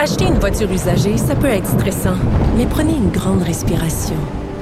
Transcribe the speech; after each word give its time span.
Acheter 0.00 0.26
une 0.26 0.38
voiture 0.38 0.70
usagée, 0.70 1.16
ça 1.16 1.34
peut 1.34 1.48
être 1.48 1.66
stressant, 1.66 2.14
mais 2.56 2.66
prenez 2.66 2.92
une 2.92 3.10
grande 3.10 3.42
respiration. 3.42 4.14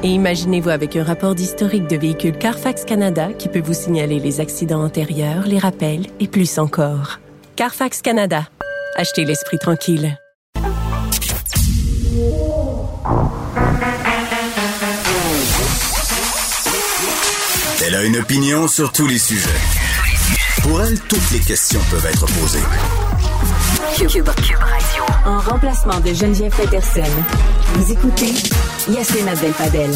Et 0.02 0.08
imaginez-vous 0.08 0.70
avec 0.70 0.96
un 0.96 1.04
rapport 1.04 1.34
d'historique 1.34 1.86
de 1.88 1.96
véhicule 1.96 2.38
Carfax 2.38 2.86
Canada 2.86 3.28
qui 3.38 3.50
peut 3.50 3.60
vous 3.60 3.74
signaler 3.74 4.18
les 4.18 4.40
accidents 4.40 4.82
antérieurs, 4.82 5.46
les 5.46 5.58
rappels 5.58 6.06
et 6.20 6.26
plus 6.26 6.58
encore. 6.58 7.20
Carfax 7.54 8.00
Canada. 8.00 8.48
Achetez 8.94 9.26
l'esprit 9.26 9.58
tranquille. 9.58 10.18
Elle 17.86 17.94
a 17.94 18.04
une 18.04 18.16
opinion 18.16 18.68
sur 18.68 18.90
tous 18.90 19.06
les 19.06 19.18
sujets. 19.18 19.50
Pour 20.62 20.80
elle, 20.80 20.98
toutes 20.98 21.30
les 21.30 21.40
questions 21.40 21.80
peuvent 21.90 22.06
être 22.06 22.24
posées. 22.40 23.05
Cube, 23.96 24.28
Radio. 24.28 25.04
En 25.24 25.38
remplacement 25.38 25.98
de 26.00 26.12
Geneviève 26.12 26.54
Peterson. 26.54 27.10
Vous 27.72 27.92
écoutez 27.92 28.26
Yacine 28.90 29.26
Abdel-Fadel. 29.26 29.90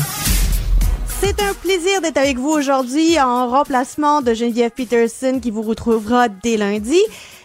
C'est 1.20 1.38
un 1.42 1.52
plaisir 1.52 2.01
d'être 2.01 2.16
avec 2.16 2.39
vous 2.39 2.48
aujourd'hui 2.48 3.20
en 3.20 3.48
remplacement 3.48 4.23
de 4.23 4.33
Geneviève 4.33 4.70
Peterson 4.70 5.39
qui 5.39 5.51
vous 5.51 5.61
retrouvera 5.61 6.28
dès 6.28 6.56
lundi. 6.56 6.98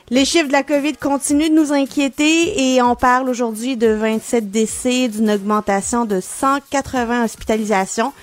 Les 0.09 0.23
chiffres 0.23 0.47
de 0.47 0.53
la 0.53 0.63
COVID 0.63 0.93
continuent 0.93 1.49
de 1.49 1.55
nous 1.55 1.73
inquiéter 1.73 2.73
et 2.73 2.81
on 2.81 2.95
parle 2.95 3.27
aujourd'hui 3.27 3.75
de 3.75 3.89
27 3.89 4.49
décès, 4.49 5.09
d'une 5.09 5.31
augmentation 5.31 6.05
de 6.05 6.21
180 6.21 7.25
hospitalisations. 7.25 8.13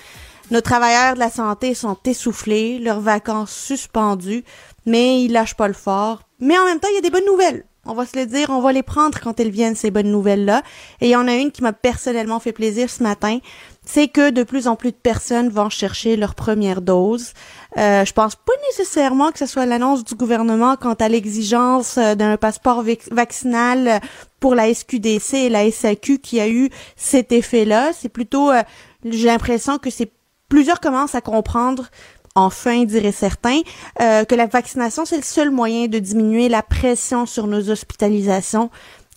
Nos 0.49 0.61
travailleurs 0.61 1.13
de 1.13 1.19
la 1.19 1.29
santé 1.29 1.75
sont 1.75 1.97
essoufflés, 2.03 2.79
leurs 2.79 2.99
vacances 2.99 3.53
suspendues, 3.53 4.43
mais 4.87 5.21
ils 5.23 5.31
lâchent 5.31 5.55
pas 5.55 5.67
le 5.67 5.75
fort. 5.75 6.23
Mais 6.39 6.57
en 6.57 6.65
même 6.65 6.79
temps, 6.79 6.89
il 6.91 6.95
y 6.95 6.97
a 6.97 7.01
des 7.01 7.11
bonnes 7.11 7.27
nouvelles. 7.27 7.63
On 7.85 7.93
va 7.93 8.05
se 8.05 8.17
le 8.17 8.25
dire, 8.25 8.49
on 8.49 8.61
va 8.61 8.71
les 8.71 8.81
prendre 8.81 9.19
quand 9.19 9.41
elles 9.41 9.49
viennent, 9.49 9.75
ces 9.75 9.91
bonnes 9.91 10.09
nouvelles-là. 10.09 10.63
Et 11.01 11.07
il 11.07 11.11
y 11.11 11.17
en 11.17 11.27
a 11.27 11.35
une 11.35 11.51
qui 11.51 11.61
m'a 11.61 11.73
personnellement 11.73 12.39
fait 12.39 12.53
plaisir 12.53 12.89
ce 12.89 13.03
matin. 13.03 13.39
C'est 13.85 14.07
que 14.07 14.29
de 14.29 14.43
plus 14.43 14.69
en 14.69 14.77
plus 14.77 14.91
de 14.91 14.97
personnes 14.97 15.49
vont 15.49 15.69
chercher 15.69 16.15
leur 16.15 16.33
première 16.33 16.81
dose. 16.81 17.33
Euh, 17.77 18.05
je 18.05 18.13
pense 18.13 18.37
pas 18.37 18.53
nécessairement 18.69 19.31
que 19.31 19.39
ce 19.39 19.45
soit 19.45 19.65
l'annonce 19.65 20.05
du 20.05 20.15
gouvernement 20.15 20.77
quant 20.77 20.93
à 20.93 21.09
l'exigence 21.09 21.97
euh, 21.97 22.15
d'un 22.15 22.37
passeport 22.37 22.85
vaccinal 23.11 23.99
pour 24.39 24.55
la 24.55 24.73
SQDC 24.73 25.33
et 25.33 25.49
la 25.49 25.69
SAQ 25.69 26.19
qui 26.19 26.39
a 26.39 26.47
eu 26.47 26.69
cet 26.95 27.33
effet-là. 27.33 27.91
C'est 27.91 28.07
plutôt, 28.07 28.49
euh, 28.49 28.63
j'ai 29.03 29.27
l'impression 29.27 29.77
que 29.77 29.89
c'est 29.89 30.09
plusieurs 30.47 30.79
commencent 30.79 31.15
à 31.15 31.21
comprendre 31.21 31.89
enfin, 32.35 32.83
diraient 32.85 33.11
certains, 33.11 33.61
euh, 34.01 34.25
que 34.25 34.35
la 34.35 34.47
vaccination, 34.47 35.05
c'est 35.05 35.17
le 35.17 35.23
seul 35.23 35.51
moyen 35.51 35.87
de 35.87 35.99
diminuer 35.99 36.49
la 36.49 36.61
pression 36.61 37.25
sur 37.25 37.47
nos 37.47 37.69
hospitalisations 37.69 38.69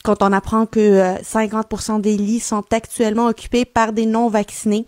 quand 0.05 0.23
on 0.23 0.33
apprend 0.33 0.67
que 0.67 1.21
50% 1.23 1.97
euh, 1.97 1.99
des 1.99 2.17
lits 2.17 2.41
sont 2.41 2.63
actuellement 2.71 3.27
occupés 3.27 3.65
par 3.65 3.93
des 3.93 4.07
non-vaccinés. 4.07 4.85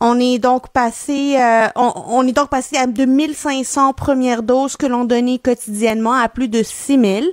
On 0.00 0.18
est 0.18 0.38
donc 0.38 0.68
passé, 0.68 1.36
euh, 1.38 1.68
on, 1.76 1.92
on, 2.08 2.26
est 2.26 2.32
donc 2.32 2.48
passé 2.50 2.76
à 2.76 2.86
2500 2.86 3.92
premières 3.94 4.42
doses 4.42 4.76
que 4.76 4.86
l'on 4.86 5.04
donnait 5.04 5.38
quotidiennement 5.38 6.14
à 6.14 6.28
plus 6.28 6.48
de 6.48 6.62
6000. 6.62 7.30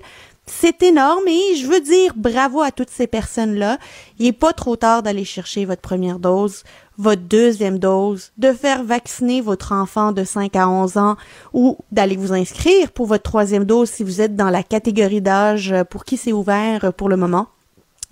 C'est 0.47 0.83
énorme 0.83 1.27
et 1.27 1.55
je 1.55 1.66
veux 1.66 1.80
dire 1.80 2.14
bravo 2.16 2.61
à 2.61 2.72
toutes 2.72 2.92
ces 2.92 3.08
personnes-là. 3.08 3.80
Il 4.20 4.25
n'est 4.25 4.31
pas 4.31 4.53
trop 4.53 4.75
tard 4.75 5.02
d'aller 5.02 5.25
chercher 5.25 5.66
votre 5.66 5.81
première 5.81 6.20
dose, 6.20 6.64
votre 6.97 7.21
deuxième 7.21 7.79
dose, 7.79 8.31
de 8.38 8.53
faire 8.53 8.83
vacciner 8.83 9.41
votre 9.41 9.71
enfant 9.71 10.11
de 10.11 10.23
5 10.23 10.55
à 10.55 10.69
11 10.69 10.97
ans 10.97 11.17
ou 11.53 11.77
d'aller 11.91 12.15
vous 12.15 12.33
inscrire 12.33 12.91
pour 12.91 13.05
votre 13.05 13.23
troisième 13.23 13.65
dose 13.65 13.89
si 13.89 14.03
vous 14.03 14.21
êtes 14.21 14.35
dans 14.35 14.49
la 14.49 14.63
catégorie 14.63 15.21
d'âge 15.21 15.73
pour 15.89 16.05
qui 16.05 16.17
c'est 16.17 16.33
ouvert 16.33 16.93
pour 16.93 17.09
le 17.09 17.17
moment. 17.17 17.47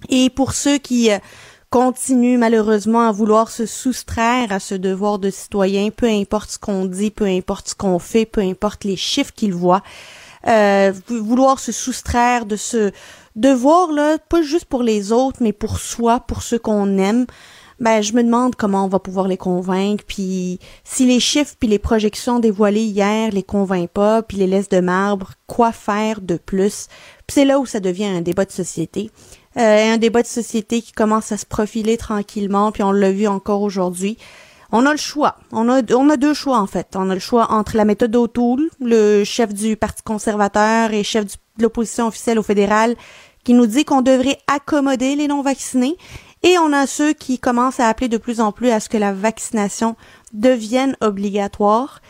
Et 0.10 0.30
pour 0.30 0.54
ceux 0.54 0.78
qui 0.78 1.12
euh, 1.12 1.18
continuent 1.70 2.38
malheureusement 2.38 3.08
à 3.08 3.12
vouloir 3.12 3.50
se 3.50 3.66
soustraire 3.66 4.52
à 4.52 4.60
ce 4.60 4.76
devoir 4.76 5.18
de 5.18 5.30
citoyen, 5.30 5.90
peu 5.90 6.08
importe 6.08 6.52
ce 6.52 6.60
qu'on 6.60 6.86
dit, 6.86 7.10
peu 7.10 7.26
importe 7.26 7.70
ce 7.70 7.76
qu'on 7.76 8.00
fait, 8.00 8.26
peu 8.26 8.42
importe 8.42 8.84
les 8.84 8.96
chiffres 8.96 9.34
qu'ils 9.34 9.54
voient, 9.54 9.84
euh, 10.48 10.92
vouloir 11.08 11.60
se 11.60 11.72
soustraire 11.72 12.46
de 12.46 12.58
ce 12.58 12.92
devoir 13.36 13.92
là, 13.92 14.18
pas 14.18 14.42
juste 14.42 14.66
pour 14.66 14.84
les 14.84 15.12
autres, 15.12 15.38
mais 15.42 15.54
pour 15.54 15.80
soi, 15.80 16.20
pour 16.20 16.44
ceux 16.44 16.60
qu'on 16.60 16.98
aime. 16.98 17.26
Ben, 17.80 18.02
je 18.02 18.14
me 18.14 18.24
demande 18.24 18.56
comment 18.56 18.86
on 18.86 18.88
va 18.88 19.00
pouvoir 19.00 19.28
les 19.28 19.38
convaincre, 19.38 20.04
puis 20.08 20.60
si 20.84 21.06
les 21.06 21.20
chiffres 21.20 21.56
puis 21.60 21.68
les 21.68 21.80
projections 21.80 22.40
dévoilées 22.40 22.84
hier 22.84 23.32
les 23.32 23.44
convainquent 23.44 23.90
pas, 23.90 24.22
puis 24.22 24.38
les 24.38 24.48
laissent 24.48 24.70
de 24.70 24.80
marbre, 24.80 25.32
quoi 25.48 25.72
faire 25.72 26.22
de 26.22 26.38
plus? 26.38 26.88
C'est 27.28 27.46
là 27.46 27.60
où 27.60 27.66
ça 27.66 27.80
devient 27.80 28.06
un 28.06 28.22
débat 28.22 28.46
de 28.46 28.52
société, 28.52 29.10
euh, 29.58 29.94
un 29.94 29.98
débat 29.98 30.22
de 30.22 30.28
société 30.28 30.82
qui 30.82 30.92
commence 30.92 31.32
à 31.32 31.38
se 31.38 31.46
profiler 31.46 31.98
tranquillement, 31.98 32.72
puis 32.72 32.84
on 32.84 32.92
l'a 32.92 33.12
vu 33.12 33.28
encore 33.28 33.62
aujourd'hui. 33.62 34.18
On 34.76 34.88
a 34.88 34.92
le 34.92 34.98
choix. 34.98 35.36
On 35.52 35.70
a, 35.70 35.82
on 35.94 36.10
a 36.10 36.18
deux 36.18 36.34
choix, 36.34 36.58
en 36.58 36.66
fait. 36.66 36.96
On 36.96 37.12
a 37.12 37.14
le 37.14 37.20
choix 37.20 37.52
entre 37.52 37.78
la 37.78 37.86
méthode 37.86 38.16
O'Toole, 38.16 38.70
le 38.82 39.24
chef 39.24 39.54
du 39.54 39.78
Parti 39.78 40.02
conservateur 40.02 40.94
et 40.94 41.04
chef 41.04 41.26
de 41.26 41.32
l'opposition 41.60 42.08
officielle 42.08 42.40
au 42.40 42.44
fédéral, 42.44 42.96
qui 43.44 43.54
nous 43.54 43.68
dit 43.68 43.86
qu'on 43.86 44.02
devrait 44.02 44.40
accommoder 44.48 45.16
les 45.16 45.28
non-vaccinés, 45.28 45.96
et 46.44 46.58
on 46.58 46.74
a 46.74 46.88
ceux 46.88 47.14
qui 47.14 47.40
commencent 47.40 47.80
à 47.80 47.88
appeler 47.88 48.10
de 48.10 48.18
plus 48.18 48.40
en 48.40 48.52
plus 48.52 48.70
à 48.70 48.80
ce 48.80 48.90
que 48.90 48.98
la 48.98 49.14
vaccination 49.14 49.96
devienne 50.34 50.96
obligatoire. 51.02 52.02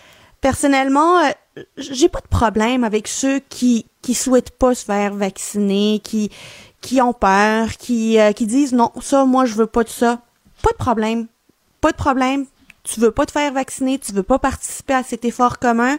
Personnellement, 0.42 1.20
euh, 1.20 1.64
j'ai 1.78 2.10
pas 2.10 2.20
de 2.20 2.28
problème 2.28 2.84
avec 2.84 3.08
ceux 3.08 3.40
qui 3.50 3.86
qui 4.02 4.16
souhaitent 4.16 4.58
pas 4.58 4.76
se 4.76 4.86
faire 4.86 5.14
vacciner, 5.14 6.02
qui 6.04 6.30
qui 6.82 7.02
ont 7.02 7.14
peur, 7.14 7.70
qui 7.78 8.20
euh, 8.20 8.34
qui 8.34 8.48
disent 8.48 8.74
non, 8.74 8.92
ça 9.02 9.26
moi 9.26 9.46
je 9.46 9.54
veux 9.54 9.68
pas 9.68 9.84
de 9.84 9.90
ça. 9.90 10.22
Pas 10.62 10.72
de 10.72 10.78
problème. 10.78 11.28
Pas 11.80 11.92
de 11.92 11.98
problème 11.98 12.46
tu 12.84 13.00
veux 13.00 13.12
pas 13.12 13.26
te 13.26 13.32
faire 13.32 13.52
vacciner, 13.54 13.98
tu 13.98 14.12
veux 14.12 14.24
pas 14.24 14.40
participer 14.40 14.94
à 14.94 15.04
cet 15.04 15.26
effort 15.26 15.60
commun, 15.60 15.98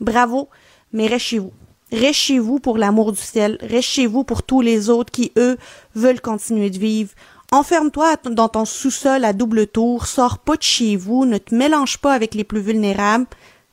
bravo, 0.00 0.48
mais 0.92 1.06
reste 1.06 1.26
chez 1.26 1.38
vous. 1.38 1.52
Reste 1.92 2.20
chez 2.20 2.38
vous 2.38 2.60
pour 2.60 2.78
l'amour 2.78 3.12
du 3.12 3.20
ciel, 3.20 3.58
reste 3.60 3.88
chez 3.88 4.06
vous 4.06 4.22
pour 4.22 4.44
tous 4.44 4.60
les 4.60 4.90
autres 4.90 5.10
qui, 5.10 5.32
eux, 5.36 5.58
veulent 5.96 6.20
continuer 6.20 6.70
de 6.70 6.78
vivre. 6.78 7.10
Enferme-toi 7.52 8.16
dans 8.30 8.48
ton 8.48 8.64
sous-sol 8.64 9.24
à 9.24 9.32
double 9.32 9.66
tour, 9.66 10.06
sors 10.06 10.38
pas 10.38 10.56
de 10.56 10.62
chez 10.62 10.94
vous, 10.94 11.24
ne 11.24 11.36
te 11.38 11.52
mélange 11.52 11.98
pas 11.98 12.12
avec 12.12 12.34
les 12.34 12.44
plus 12.44 12.60
vulnérables. 12.60 13.26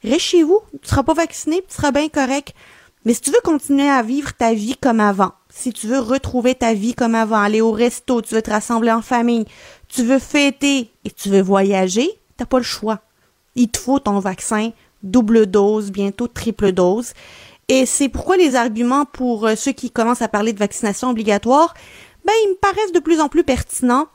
Reste 0.04 0.20
chez 0.20 0.42
vous, 0.42 0.62
tu 0.82 0.90
seras 0.90 1.04
pas 1.04 1.14
vacciné, 1.14 1.64
tu 1.68 1.76
seras 1.76 1.92
bien 1.92 2.10
correct. 2.10 2.56
Mais 3.06 3.14
si 3.14 3.22
tu 3.22 3.32
veux 3.32 3.42
continuer 3.44 3.88
à 3.88 4.02
vivre 4.02 4.34
ta 4.34 4.56
vie 4.56 4.76
comme 4.82 5.00
avant, 5.00 5.32
si 5.50 5.72
tu 5.74 5.86
veux 5.86 6.00
retrouver 6.00 6.56
ta 6.56 6.74
vie 6.74 6.96
comme 6.96 7.14
avant, 7.14 7.38
aller 7.38 7.62
au 7.62 7.72
resto, 7.72 8.22
tu 8.22 8.34
veux 8.34 8.42
te 8.42 8.50
rassembler 8.50 8.92
en 8.92 9.04
famille, 9.04 9.46
tu 9.88 10.04
veux 10.04 10.20
fêter 10.20 10.90
et 11.06 11.12
tu 11.12 11.30
veux 11.30 11.42
voyager, 11.42 12.10
t'as 12.36 12.46
pas 12.46 12.58
le 12.58 12.64
choix. 12.64 13.00
Il 13.56 13.70
te 13.70 13.78
faut 13.78 14.00
ton 14.00 14.20
vaccin, 14.20 14.72
double 15.04 15.46
dose, 15.46 15.92
bientôt 15.92 16.28
triple 16.28 16.72
dose. 16.72 17.14
Et 17.70 17.86
c'est 17.86 18.10
pourquoi 18.10 18.38
les 18.38 18.56
arguments 18.56 19.06
pour 19.06 19.46
euh, 19.46 19.56
ceux 19.56 19.74
qui 19.74 19.92
commencent 19.92 20.22
à 20.22 20.30
parler 20.30 20.54
de 20.54 20.60
vaccination 20.60 21.10
obligatoire, 21.10 21.74
ben, 22.28 22.34
ils 22.46 22.50
me 22.50 22.56
paraissent 22.56 22.92
de 22.92 23.00
plus 23.00 23.20
en 23.20 23.30
plus 23.30 23.44
pertinents. 23.44 24.08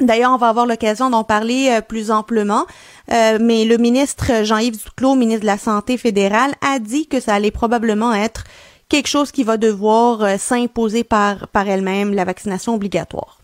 D'ailleurs, 0.00 0.32
on 0.32 0.36
va 0.36 0.48
avoir 0.48 0.64
l'occasion 0.64 1.10
d'en 1.10 1.24
parler 1.24 1.70
euh, 1.70 1.80
plus 1.80 2.10
amplement, 2.10 2.66
euh, 3.12 3.38
mais 3.40 3.64
le 3.64 3.76
ministre 3.76 4.44
Jean-Yves 4.44 4.84
Duclos, 4.84 5.16
ministre 5.16 5.40
de 5.40 5.46
la 5.46 5.58
Santé 5.58 5.98
fédérale, 5.98 6.54
a 6.64 6.78
dit 6.78 7.08
que 7.08 7.18
ça 7.18 7.34
allait 7.34 7.50
probablement 7.50 8.14
être 8.14 8.44
quelque 8.88 9.08
chose 9.08 9.32
qui 9.32 9.42
va 9.42 9.56
devoir 9.56 10.38
s'imposer 10.38 11.04
par, 11.04 11.48
par 11.48 11.68
elle-même, 11.68 12.14
la 12.14 12.24
vaccination 12.24 12.74
obligatoire. 12.74 13.38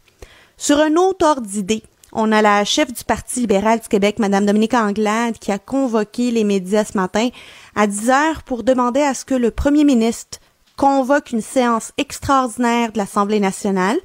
Sur 0.56 0.78
un 0.78 0.94
autre 0.94 1.26
ordre 1.26 1.46
d'idée, 1.46 1.82
on 2.16 2.30
a 2.30 2.40
la 2.42 2.64
chef 2.64 2.92
du 2.92 3.02
Parti 3.02 3.40
libéral 3.40 3.80
du 3.80 3.88
Québec, 3.88 4.20
Madame 4.20 4.46
Dominique 4.46 4.74
Anglade, 4.74 5.38
qui 5.40 5.50
a 5.50 5.58
convoqué 5.58 6.30
les 6.30 6.44
médias 6.44 6.84
ce 6.84 6.96
matin 6.96 7.28
à 7.74 7.88
10 7.88 8.10
heures 8.10 8.42
pour 8.44 8.62
demander 8.62 9.02
à 9.02 9.14
ce 9.14 9.24
que 9.24 9.34
le 9.34 9.50
premier 9.50 9.82
ministre 9.82 10.38
convoque 10.76 11.30
une 11.30 11.40
séance 11.40 11.92
extraordinaire 11.98 12.92
de 12.92 12.98
l'Assemblée 12.98 13.40
nationale 13.40 13.98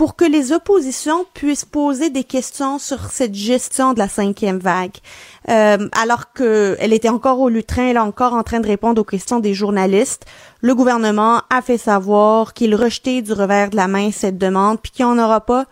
pour 0.00 0.16
que 0.16 0.24
les 0.24 0.52
oppositions 0.52 1.26
puissent 1.34 1.66
poser 1.66 2.08
des 2.08 2.24
questions 2.24 2.78
sur 2.78 3.10
cette 3.10 3.34
gestion 3.34 3.92
de 3.92 3.98
la 3.98 4.08
cinquième 4.08 4.58
vague. 4.58 4.96
Euh, 5.50 5.90
alors 5.92 6.32
qu'elle 6.32 6.94
était 6.94 7.10
encore 7.10 7.38
au 7.38 7.50
lutrin, 7.50 7.88
elle 7.88 7.96
est 7.96 8.00
encore 8.00 8.32
en 8.32 8.42
train 8.42 8.60
de 8.60 8.66
répondre 8.66 9.02
aux 9.02 9.04
questions 9.04 9.40
des 9.40 9.52
journalistes. 9.52 10.24
Le 10.62 10.74
gouvernement 10.74 11.42
a 11.50 11.60
fait 11.60 11.76
savoir 11.76 12.54
qu'il 12.54 12.74
rejetait 12.74 13.20
du 13.20 13.34
revers 13.34 13.68
de 13.68 13.76
la 13.76 13.88
main 13.88 14.10
cette 14.10 14.38
demande, 14.38 14.80
puis 14.80 14.90
qu'il 14.90 15.04
n'y 15.04 15.12
en 15.12 15.18
aura 15.18 15.42
pas 15.42 15.66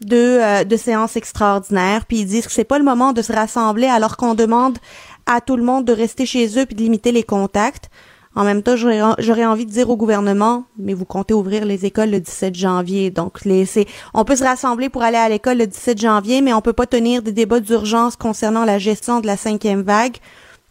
de, 0.00 0.16
euh, 0.16 0.64
de 0.64 0.76
séances 0.78 1.16
extraordinaires, 1.16 2.06
puis 2.06 2.20
ils 2.20 2.26
disent 2.26 2.46
que 2.46 2.52
c'est 2.52 2.64
pas 2.64 2.78
le 2.78 2.84
moment 2.86 3.12
de 3.12 3.20
se 3.20 3.34
rassembler 3.34 3.86
alors 3.86 4.16
qu'on 4.16 4.34
demande 4.34 4.78
à 5.26 5.42
tout 5.42 5.56
le 5.56 5.62
monde 5.62 5.84
de 5.84 5.92
rester 5.92 6.24
chez 6.24 6.58
eux 6.58 6.64
puis 6.64 6.74
de 6.74 6.80
limiter 6.80 7.12
les 7.12 7.22
contacts. 7.22 7.90
En 8.36 8.44
même 8.44 8.62
temps, 8.62 8.76
j'aurais 8.76 9.44
envie 9.44 9.66
de 9.66 9.70
dire 9.70 9.90
au 9.90 9.96
gouvernement, 9.96 10.64
mais 10.76 10.92
vous 10.92 11.04
comptez 11.04 11.34
ouvrir 11.34 11.64
les 11.64 11.84
écoles 11.84 12.10
le 12.10 12.20
17 12.20 12.54
janvier. 12.54 13.10
Donc, 13.10 13.44
les, 13.44 13.64
on 14.12 14.24
peut 14.24 14.34
se 14.34 14.42
rassembler 14.42 14.88
pour 14.88 15.02
aller 15.02 15.16
à 15.16 15.28
l'école 15.28 15.58
le 15.58 15.66
17 15.68 16.00
janvier, 16.00 16.40
mais 16.40 16.52
on 16.52 16.60
peut 16.60 16.72
pas 16.72 16.86
tenir 16.86 17.22
des 17.22 17.32
débats 17.32 17.60
d'urgence 17.60 18.16
concernant 18.16 18.64
la 18.64 18.78
gestion 18.78 19.20
de 19.20 19.26
la 19.26 19.36
cinquième 19.36 19.82
vague. 19.82 20.16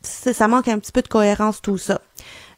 Ça, 0.02 0.48
manque 0.50 0.68
un 0.68 0.80
petit 0.80 0.92
peu 0.92 1.02
de 1.02 1.08
cohérence, 1.08 1.62
tout 1.62 1.78
ça. 1.78 2.02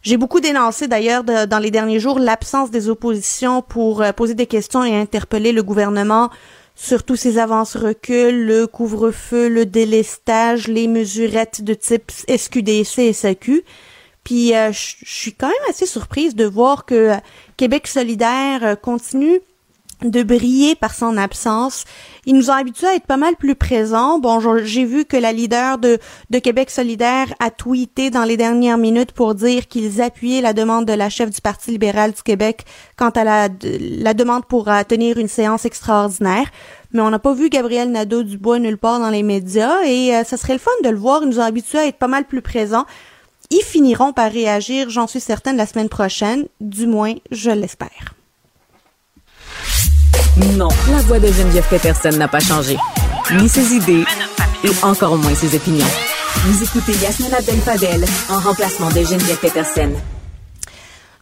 J'ai 0.02 0.18
beaucoup 0.18 0.40
dénoncé 0.40 0.88
d'ailleurs 0.88 1.24
dans 1.24 1.60
les 1.60 1.72
derniers 1.72 2.00
jours 2.00 2.19
l'absence 2.19 2.72
des 2.72 2.90
oppositions 2.90 3.62
pour 3.62 4.04
poser 4.16 4.34
des 4.34 4.48
questions 4.48 4.84
et 4.84 4.96
interpeller 4.96 5.52
le 5.52 5.63
gouvernement 5.63 6.30
sur 6.75 7.04
tous 7.04 7.16
ces 7.16 7.38
avances-reculs, 7.38 8.46
le 8.46 8.68
couvre-feu, 8.68 9.48
le 9.48 9.66
délestage, 9.66 10.68
les 10.68 10.88
mesurettes 10.88 11.63
de 11.63 11.74
type 11.74 12.12
SQDC, 12.12 13.13
SAQ. 13.13 13.63
Puis 14.25 14.50
je 14.50 14.95
suis 15.06 15.33
quand 15.33 15.48
même 15.48 15.69
assez 15.69 15.86
surprise 15.86 16.36
de 16.36 16.44
voir 16.44 16.83
que 16.86 17.13
Québec 17.56 17.88
solidaire 17.88 18.75
continue 18.81 19.39
de 20.04 20.24
briller 20.24 20.75
par 20.75 20.94
son 20.94 21.18
absence. 21.18 21.86
Ils 22.25 22.36
nous 22.36 22.50
ont 22.50 22.54
habitués 22.54 22.88
à 22.88 22.95
être 22.95 23.06
pas 23.06 23.18
mal 23.18 23.36
plus 23.36 23.56
présents. 23.56 24.19
Bon, 24.19 24.39
j'ai 24.63 24.86
vu 24.86 25.06
que 25.06 25.18
la 25.18 25.31
leader 25.31 25.77
de, 25.77 26.00
Québec 26.39 26.69
solidaire 26.69 27.33
a 27.39 27.50
tweeté 27.50 28.10
dans 28.10 28.24
les 28.24 28.38
dernières 28.38 28.77
minutes 28.77 29.13
pour 29.13 29.36
dire 29.36 29.68
qu'ils 29.68 30.01
appuyaient 30.01 30.42
la 30.42 30.54
demande 30.54 30.86
de 30.86 30.94
la 30.94 31.10
chef 31.10 31.30
du 31.30 31.42
Parti 31.42 31.71
libéral 31.71 32.12
du 32.12 32.21
Québec 32.21 32.66
quant 32.98 33.10
à 33.10 33.24
la, 33.24 33.50
demande 34.13 34.45
pour 34.45 34.69
euh, 34.69 34.83
tenir 34.88 35.18
une 35.18 35.28
séance 35.28 35.66
extraordinaire. 35.66 36.50
Mais 36.92 37.01
on 37.01 37.10
n'a 37.10 37.19
pas 37.19 37.33
vu 37.33 37.50
Gabriel 37.50 37.92
Nadeau-Dubois 37.92 38.60
nulle 38.60 38.78
part 38.78 39.00
dans 39.00 39.10
les 39.10 39.24
médias 39.24 39.83
et 39.86 40.16
euh, 40.16 40.24
ça 40.24 40.38
serait 40.38 40.54
le 40.54 40.60
fun 40.60 40.71
de 40.83 40.89
le 40.89 40.98
voir. 40.98 41.21
Ils 41.24 41.30
nous 41.30 41.39
ont 41.39 41.44
habitués 41.44 41.80
à 41.80 41.88
être 41.88 41.98
pas 41.98 42.07
mal 42.07 42.25
plus 42.25 42.42
présents. 42.42 42.86
Ils 43.51 43.63
finiront 43.63 44.13
par 44.13 44.31
réagir, 44.31 44.89
j'en 44.89 45.07
suis 45.07 45.19
certaine, 45.19 45.57
la 45.57 45.65
semaine 45.65 45.89
prochaine. 45.89 46.45
Du 46.59 46.88
moins, 46.88 47.13
je 47.31 47.51
l'espère. 47.51 48.15
Non, 50.57 50.69
la 50.89 50.97
voix 51.03 51.19
de 51.19 51.27
Geneviève 51.27 51.68
Peterson 51.69 52.09
n'a 52.18 52.27
pas 52.27 52.39
changé. 52.39 52.77
Ni 53.39 53.47
ses 53.47 53.74
idées, 53.74 54.03
et 54.63 54.83
encore 54.83 55.15
moins 55.18 55.33
ses 55.33 55.56
opinions. 55.56 55.86
Vous 56.45 56.63
écoutez 56.63 56.94
Yasmina 56.94 57.38
Abdel-Fadel 57.38 58.06
en 58.30 58.39
remplacement 58.39 58.89
de 58.89 59.01
Geneviève 59.03 59.39
Peterson. 59.39 59.92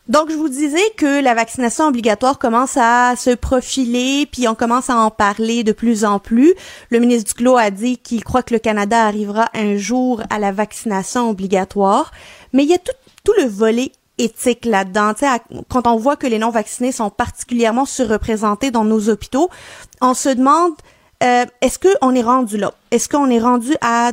Donc, 0.09 0.29
je 0.29 0.35
vous 0.35 0.49
disais 0.49 0.83
que 0.97 1.23
la 1.23 1.33
vaccination 1.33 1.87
obligatoire 1.87 2.37
commence 2.37 2.75
à 2.75 3.15
se 3.15 3.29
profiler, 3.29 4.27
puis 4.29 4.49
on 4.49 4.55
commence 4.55 4.89
à 4.89 4.97
en 4.97 5.09
parler 5.09 5.63
de 5.63 5.71
plus 5.71 6.03
en 6.03 6.19
plus. 6.19 6.53
Le 6.89 6.99
ministre 6.99 7.29
Duclos 7.29 7.55
a 7.55 7.71
dit 7.71 7.97
qu'il 7.97 8.21
croit 8.23 8.43
que 8.43 8.53
le 8.53 8.59
Canada 8.59 9.05
arrivera 9.05 9.49
un 9.53 9.77
jour 9.77 10.21
à 10.29 10.39
la 10.39 10.51
vaccination 10.51 11.29
obligatoire, 11.29 12.11
mais 12.51 12.63
il 12.63 12.69
y 12.69 12.73
a 12.73 12.79
tout, 12.79 12.91
tout 13.23 13.33
le 13.37 13.47
volet 13.47 13.93
éthique 14.17 14.65
là-dedans. 14.65 15.13
Quand 15.69 15.87
on 15.87 15.95
voit 15.95 16.17
que 16.17 16.27
les 16.27 16.37
non-vaccinés 16.37 16.91
sont 16.91 17.09
particulièrement 17.09 17.85
surreprésentés 17.85 18.71
dans 18.71 18.83
nos 18.83 19.09
hôpitaux, 19.09 19.49
on 20.01 20.13
se 20.13 20.29
demande 20.29 20.73
euh, 21.23 21.45
est-ce 21.61 21.79
qu'on 21.79 22.13
est 22.13 22.21
rendu 22.21 22.57
là? 22.57 22.73
Est-ce 22.91 23.07
qu'on 23.07 23.29
est 23.29 23.39
rendu 23.39 23.73
à 23.79 24.11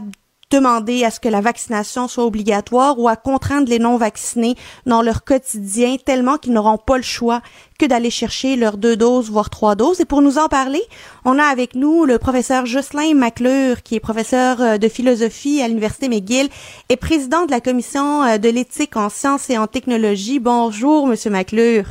demander 0.51 1.05
à 1.05 1.11
ce 1.11 1.21
que 1.21 1.29
la 1.29 1.41
vaccination 1.41 2.09
soit 2.09 2.25
obligatoire 2.25 2.99
ou 2.99 3.09
à 3.09 3.17
contraindre 3.17 3.69
les 3.69 3.79
non-vaccinés 3.79 4.57
dans 4.85 5.01
leur 5.01 5.25
quotidien 5.25 5.97
tellement 6.05 6.37
qu'ils 6.37 6.53
n'auront 6.53 6.79
pas 6.79 6.97
le 6.97 7.03
choix 7.03 7.41
que 7.79 7.87
d'aller 7.87 8.11
chercher 8.11 8.57
leurs 8.57 8.77
deux 8.77 8.97
doses, 8.97 9.31
voire 9.31 9.49
trois 9.49 9.75
doses. 9.75 10.01
Et 10.01 10.05
pour 10.05 10.23
nous 10.23 10.39
en 10.39 10.49
parler, 10.49 10.83
on 11.25 11.39
a 11.39 11.45
avec 11.45 11.75
nous 11.75 12.05
le 12.05 12.19
professeur 12.19 12.67
Jocelyn 12.67 13.15
McClure, 13.15 13.83
qui 13.83 13.95
est 13.95 14.01
professeur 14.01 14.61
euh, 14.61 14.79
de 14.79 14.89
philosophie 14.89 15.63
à 15.63 15.69
l'Université 15.69 16.09
McGill 16.09 16.49
et 16.89 16.97
président 16.97 17.47
de 17.47 17.51
la 17.51 17.61
commission 17.61 18.25
euh, 18.25 18.39
de 18.39 18.49
l'éthique 18.49 18.97
en 18.97 19.09
sciences 19.09 19.49
et 19.51 19.57
en 19.57 19.67
technologie. 19.67 20.41
Bonjour, 20.41 21.07
Monsieur 21.07 21.31
McClure. 21.31 21.85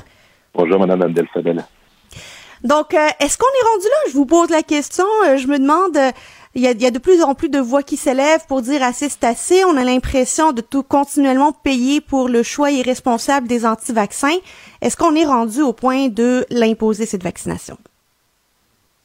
Bonjour, 0.54 0.80
Madame 0.80 1.02
Abdel-Fadel. 1.04 1.66
Donc, 2.64 2.94
euh, 2.94 3.08
est-ce 3.22 3.38
qu'on 3.38 3.46
est 3.46 3.68
rendu 3.72 3.86
là? 3.86 4.12
Je 4.12 4.14
vous 4.14 4.26
pose 4.26 4.50
la 4.50 4.64
question. 4.64 5.06
je 5.38 5.48
me 5.48 5.58
demande, 5.58 5.98
il 6.56 6.64
y, 6.64 6.86
a, 6.86 6.92
de 6.92 6.98
plus 6.98 7.22
en 7.22 7.36
plus 7.36 7.50
de 7.50 7.60
voix 7.60 7.84
qui 7.84 7.96
s'élèvent 7.96 8.46
pour 8.48 8.64
dire 8.64 8.82
assez 8.82 9.08
c'est 9.08 9.24
assez. 9.24 9.64
On 9.66 9.78
a 9.78 9.84
l'impression 9.84 10.52
de 10.52 10.62
tout 10.62 10.82
continuellement 10.82 11.52
payer 11.52 12.02
pour 12.02 12.28
le 12.28 12.42
choix 12.42 12.72
irresponsable 12.72 13.48
des 13.48 13.66
anti-vaccins. 13.66 14.38
Est-ce 14.82 14.98
qu'on 14.98 15.16
est 15.16 15.26
rendu 15.26 15.62
au 15.62 15.74
point 15.74 16.08
de 16.08 16.46
l'imposer, 16.50 17.06
cette 17.06 17.24
vaccination? 17.24 17.78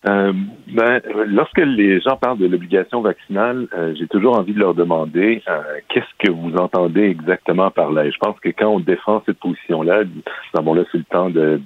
Euh, 0.07 0.33
ben, 0.67 1.01
lorsque 1.29 1.59
les 1.59 1.99
gens 2.01 2.17
parlent 2.17 2.39
de 2.39 2.47
l'obligation 2.47 3.01
vaccinale, 3.01 3.69
euh, 3.73 3.95
j'ai 3.99 4.07
toujours 4.07 4.39
envie 4.39 4.53
de 4.53 4.59
leur 4.59 4.75
demander 4.75 5.43
euh, 5.49 5.63
qu'est-ce 5.89 6.27
que 6.27 6.31
vous 6.31 6.57
entendez 6.57 7.05
exactement 7.05 7.71
par 7.71 7.91
là? 7.91 8.11
je 8.11 8.19
pense 8.19 8.39
que 8.41 8.51
quand 8.51 8.69
on 8.69 8.81
défend 8.81 9.23
cette 9.25 9.39
position-là, 9.39 10.03
avons 10.53 10.75
là, 10.75 10.83
c'est 10.93 10.99
le 10.99 11.05
temps 11.05 11.31
de, 11.31 11.61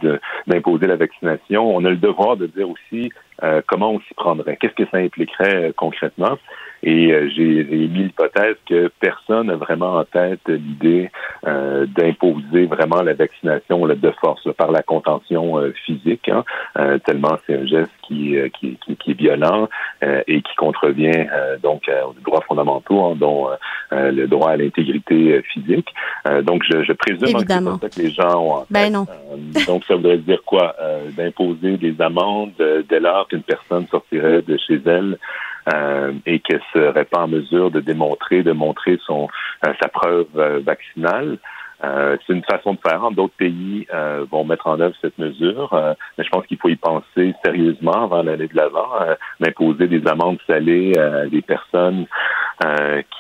d'imposer 0.46 0.86
la 0.86 0.96
vaccination, 0.96 1.74
on 1.74 1.84
a 1.84 1.90
le 1.90 1.96
devoir 1.96 2.36
de 2.36 2.46
dire 2.46 2.68
aussi 2.68 3.10
comment 3.66 3.92
on 3.92 4.00
s'y 4.00 4.14
prendrait, 4.14 4.56
qu'est-ce 4.56 4.74
que 4.74 4.88
ça 4.90 4.98
impliquerait 4.98 5.72
concrètement? 5.76 6.38
Et 6.82 7.12
euh, 7.12 7.28
j'ai 7.34 7.64
mis 7.64 8.04
l'hypothèse 8.04 8.56
que 8.68 8.90
personne 9.00 9.48
n'a 9.48 9.56
vraiment 9.56 9.96
en 9.96 10.04
tête 10.04 10.40
l'idée 10.46 11.10
euh, 11.46 11.86
d'imposer 11.86 12.66
vraiment 12.66 13.02
la 13.02 13.14
vaccination 13.14 13.86
de 13.86 14.10
force 14.20 14.48
par 14.56 14.70
la 14.70 14.82
contention 14.82 15.58
euh, 15.58 15.72
physique, 15.84 16.28
hein, 16.28 16.44
tellement 17.04 17.36
c'est 17.46 17.56
un 17.56 17.66
geste 17.66 17.90
qui, 18.02 18.36
qui, 18.58 18.78
qui, 18.98 19.10
est 19.10 19.14
violent 19.14 19.68
et 20.02 20.40
qui 20.40 20.54
contrevient 20.56 21.26
donc 21.62 21.90
aux 22.06 22.14
droits 22.24 22.42
fondamentaux, 22.42 23.04
hein, 23.04 23.16
dont 23.16 23.48
le 23.90 24.26
droit 24.26 24.50
à 24.50 24.56
l'intégrité 24.56 25.42
physique. 25.42 25.88
donc, 26.42 26.62
je, 26.64 26.84
je 26.84 26.92
présume 26.92 27.44
que 27.44 27.46
c'est 27.46 27.46
ça 27.46 27.88
que 27.88 28.00
les 28.00 28.10
gens 28.10 28.40
ont 28.40 28.52
en 28.56 28.66
ben 28.70 28.92
non. 28.92 29.06
donc, 29.66 29.84
ça 29.84 29.96
voudrait 29.96 30.18
dire 30.18 30.42
quoi? 30.44 30.74
D'imposer 31.16 31.76
des 31.76 32.00
amendes 32.00 32.52
dès 32.88 33.00
lors 33.00 33.28
qu'une 33.28 33.42
personne 33.42 33.86
sortirait 33.88 34.42
de 34.42 34.56
chez 34.66 34.80
elle 34.86 35.18
euh, 35.72 36.12
et 36.26 36.40
qu'elle 36.40 36.62
serait 36.72 37.04
pas 37.04 37.22
en 37.22 37.28
mesure 37.28 37.70
de 37.70 37.80
démontrer, 37.80 38.42
de 38.42 38.52
montrer 38.52 38.98
son 39.04 39.28
euh, 39.66 39.72
sa 39.80 39.88
preuve 39.88 40.26
euh, 40.36 40.60
vaccinale. 40.64 41.38
c'est 41.80 42.32
une 42.32 42.44
façon 42.44 42.74
de 42.74 42.78
faire. 42.86 43.10
D'autres 43.12 43.36
pays 43.36 43.86
vont 44.32 44.44
mettre 44.44 44.66
en 44.66 44.80
œuvre 44.80 44.96
cette 45.00 45.16
mesure, 45.18 45.70
mais 46.16 46.24
je 46.24 46.28
pense 46.30 46.44
qu'il 46.46 46.58
faut 46.58 46.68
y 46.68 46.76
penser 46.76 47.34
sérieusement 47.44 48.04
avant 48.04 48.22
l'année 48.24 48.48
de 48.48 48.56
l'avant, 48.56 48.90
d'imposer 49.38 49.86
des 49.86 50.04
amendes 50.08 50.40
salées 50.48 50.98
à 50.98 51.26
des 51.26 51.40
personnes 51.40 52.06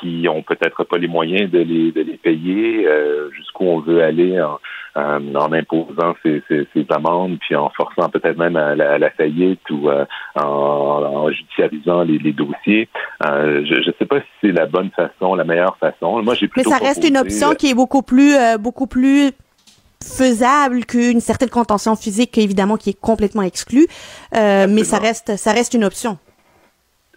qui 0.00 0.26
ont 0.28 0.42
peut-être 0.42 0.84
pas 0.84 0.98
les 0.98 1.08
moyens 1.08 1.50
de 1.50 1.58
les, 1.58 1.92
de 1.92 2.00
les 2.00 2.16
payer, 2.16 2.86
jusqu'où 3.32 3.64
on 3.64 3.80
veut 3.80 4.02
aller 4.02 4.40
en, 4.40 4.58
euh, 4.98 5.34
en 5.34 5.52
imposant 5.52 6.16
ces, 6.24 6.42
amendes, 6.90 7.38
puis 7.40 7.54
en 7.54 7.70
forçant 7.70 8.08
peut-être 8.08 8.36
même 8.36 8.56
à 8.56 8.74
la, 8.74 9.10
faillite 9.10 9.60
ou 9.70 9.88
euh, 9.88 10.04
en, 10.34 11.30
judiciarisant 11.30 12.02
les, 12.02 12.32
dossiers. 12.32 12.88
Euh, 13.24 13.64
je 13.64 13.76
ne 13.76 13.94
sais 13.96 14.06
pas 14.06 14.18
si 14.20 14.26
c'est 14.40 14.52
la 14.52 14.66
bonne 14.66 14.90
façon, 14.90 15.34
la 15.34 15.44
meilleure 15.44 15.76
façon. 15.76 16.20
Moi, 16.22 16.34
j'ai 16.34 16.50
Mais 16.56 16.64
ça 16.64 16.78
reste 16.78 17.06
une 17.06 17.18
option 17.18 17.54
qui 17.54 17.70
est 17.70 17.74
beaucoup 17.74 18.02
plus, 18.02 18.34
beaucoup 18.58 18.86
plus 18.88 19.30
faisable 20.02 20.84
qu'une 20.84 21.20
certaine 21.20 21.50
contention 21.50 21.94
physique, 21.94 22.36
évidemment, 22.38 22.76
qui 22.76 22.90
est 22.90 23.00
complètement 23.00 23.42
exclue. 23.42 23.86
mais 24.32 24.84
ça 24.84 24.98
reste, 24.98 25.36
ça 25.36 25.52
reste 25.52 25.74
une 25.74 25.84
option 25.84 26.18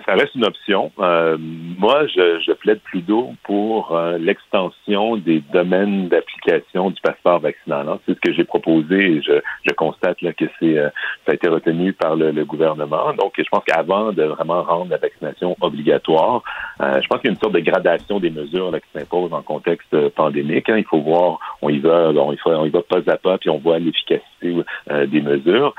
ça 0.06 0.14
reste 0.14 0.36
une 0.36 0.46
option. 0.46 0.92
Euh, 1.00 1.38
moi, 1.40 2.06
je, 2.08 2.40
je, 2.46 2.52
plaide 2.54 2.80
plutôt 2.82 3.34
pour 3.44 3.96
euh, 3.96 4.18
l'extension 4.18 5.18
des 5.18 5.42
domaines 5.54 6.10
d'application 6.10 6.90
du 6.90 7.02
passeport 7.02 7.40
vaccinal. 7.40 7.88
Hein. 7.88 8.00
C'est 8.06 8.14
ce 8.16 8.20
que 8.20 8.34
j'ai 8.34 8.44
proposé 8.44 8.96
et 8.96 9.22
je, 9.22 9.34
je 9.68 9.74
constate 9.74 10.22
là, 10.22 10.34
que 10.34 10.46
c'est 10.60 10.78
euh, 10.78 10.90
ça 11.26 11.32
a 11.32 11.36
été 11.36 11.48
retenu 11.48 11.94
par 11.94 12.16
le, 12.16 12.32
gouvernement. 12.46 13.14
Donc, 13.14 13.34
je 13.38 13.44
pense 13.52 13.64
qu'avant 13.66 14.12
de 14.12 14.24
vraiment 14.24 14.64
rendre 14.64 14.90
la 14.90 14.98
vaccination 14.98 15.56
obligatoire, 15.62 16.42
je 16.80 17.08
pense 17.08 17.20
qu'il 17.22 17.30
y 17.30 17.32
a 17.32 17.34
une 17.34 17.40
sorte 17.40 17.54
de 17.54 17.60
gradation 17.60 18.20
des 18.20 18.32
mesures 18.32 18.72
là, 18.72 18.80
qui 18.80 18.88
s'imposent 18.94 19.32
en 19.32 19.44
contexte 19.44 20.10
pandémique. 20.10 20.70
Hein. 20.70 20.78
Il 20.78 20.86
faut 20.86 21.02
voir, 21.02 21.40
on 21.62 21.70
y 21.70 21.80
va, 21.80 22.10
on 22.10 22.34
y 22.34 22.38
va, 22.44 22.60
on 22.60 22.66
y 22.66 22.70
va 22.70 22.82
pas 22.82 22.98
à 23.08 23.18
pas, 23.18 23.38
puis 23.38 23.50
on 23.50 23.60
voit 23.60 23.78
l'efficacité 23.78 24.56
des 24.90 25.22
mesures. 25.22 25.76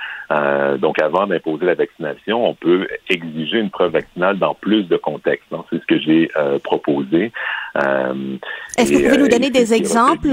donc, 0.79 1.03
avant 1.03 1.27
d'imposer 1.27 1.67
la 1.67 1.75
vaccination, 1.75 2.49
on 2.49 2.55
peut 2.55 2.87
exiger 3.09 3.59
une 3.59 3.71
preuve 3.71 3.93
vaccinale 3.93 4.12
dans 4.17 4.55
plus 4.55 4.85
de 4.85 4.97
contextes. 4.97 5.47
C'est 5.71 5.81
ce 5.81 5.87
que 5.87 5.99
j'ai 5.99 6.31
euh, 6.37 6.59
proposé. 6.59 7.33
Euh, 7.77 8.37
Est-ce 8.77 8.93
que 8.93 8.97
vous 8.97 9.05
pouvez 9.05 9.19
nous 9.19 9.25
euh, 9.25 9.29
donner 9.29 9.51
des 9.51 9.75
exemples, 9.75 10.29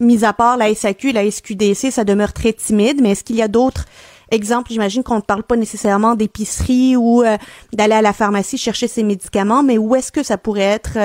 mis 0.00 0.24
à 0.24 0.32
part 0.32 0.56
la 0.56 0.72
SAQ, 0.74 1.12
la 1.12 1.28
SQDC, 1.28 1.90
ça 1.90 2.04
demeure 2.04 2.32
très 2.32 2.52
timide, 2.52 3.00
mais 3.02 3.10
est-ce 3.10 3.24
qu'il 3.24 3.36
y 3.36 3.42
a 3.42 3.48
d'autres 3.48 3.84
exemples? 4.30 4.70
J'imagine 4.70 5.02
qu'on 5.02 5.16
ne 5.16 5.20
parle 5.20 5.42
pas 5.42 5.56
nécessairement 5.56 6.14
d'épicerie 6.14 6.96
ou 6.96 7.24
d'aller 7.72 7.94
à 7.94 8.02
la 8.02 8.12
pharmacie 8.12 8.58
chercher 8.58 8.86
ses 8.86 9.02
médicaments, 9.02 9.62
mais 9.62 9.78
où 9.78 9.94
est-ce 9.96 10.12
que 10.12 10.22
ça 10.22 10.38
pourrait 10.38 10.60
être 10.60 10.98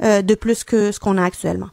de 0.00 0.34
plus 0.34 0.64
que 0.64 0.92
ce 0.92 1.00
qu'on 1.00 1.16
a 1.16 1.24
actuellement? 1.24 1.68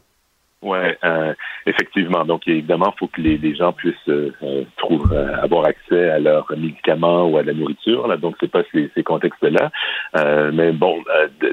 Oui, 0.65 0.79
euh, 1.03 1.31
effectivement. 1.67 2.25
Donc, 2.25 2.47
évidemment, 2.47 2.91
il 2.95 2.97
faut 2.97 3.07
que 3.07 3.21
les, 3.21 3.55
gens 3.55 3.71
puissent 3.71 3.93
euh, 4.09 4.33
euh 4.41 4.63
trouver, 4.77 5.15
euh, 5.15 5.43
avoir 5.43 5.65
accès 5.65 6.09
à 6.09 6.17
leurs 6.17 6.51
médicaments 6.57 7.27
ou 7.27 7.37
à 7.37 7.43
la 7.43 7.53
nourriture. 7.53 8.07
Là. 8.07 8.17
Donc, 8.17 8.35
c'est 8.39 8.49
pas 8.49 8.63
ces, 8.71 8.89
ces 8.95 9.03
contextes-là. 9.03 9.69
Euh, 10.17 10.49
mais 10.51 10.71
bon, 10.71 11.03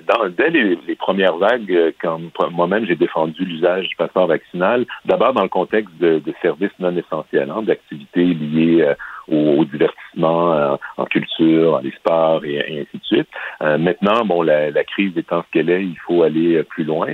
dans, 0.08 0.30
dès 0.30 0.48
les, 0.48 0.78
les, 0.88 0.96
premières 0.96 1.36
vagues, 1.36 1.92
quand 2.00 2.20
moi-même 2.52 2.86
j'ai 2.86 2.96
défendu 2.96 3.44
l'usage 3.44 3.86
du 3.86 3.96
passeport 3.96 4.28
vaccinal, 4.28 4.86
d'abord 5.04 5.34
dans 5.34 5.42
le 5.42 5.50
contexte 5.50 5.94
de, 6.00 6.18
de 6.18 6.34
services 6.40 6.72
non 6.78 6.96
essentiels, 6.96 7.50
hein, 7.50 7.60
d'activités 7.62 8.24
liées 8.24 8.94
au, 9.32 9.64
divertissement, 9.64 10.78
en 10.96 11.04
culture, 11.06 11.74
en 11.74 11.82
sports 11.96 12.44
et, 12.44 12.80
ainsi 12.80 12.98
de 12.98 13.04
suite. 13.04 13.28
maintenant, 13.60 14.24
bon, 14.24 14.42
la, 14.42 14.70
la 14.70 14.84
crise 14.84 15.16
étant 15.16 15.42
ce 15.42 15.50
qu'elle 15.52 15.70
est, 15.70 15.82
il 15.82 15.98
faut 16.06 16.22
aller 16.22 16.62
plus 16.64 16.84
loin. 16.84 17.08